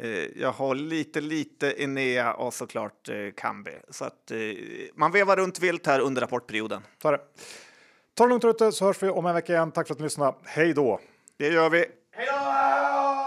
[0.00, 3.70] Eh, jag har lite, lite Enea och såklart eh, Kambi.
[3.90, 4.38] Så att eh,
[4.94, 6.82] man vevar runt vilt här under rapportperioden.
[6.98, 7.20] Ta det.
[8.14, 9.72] Ta det lugnt ute så hörs vi om en vecka igen.
[9.72, 10.36] Tack för att ni lyssnade.
[10.44, 11.00] Hej då!
[11.36, 11.86] Det gör vi.
[12.12, 13.23] Hej då!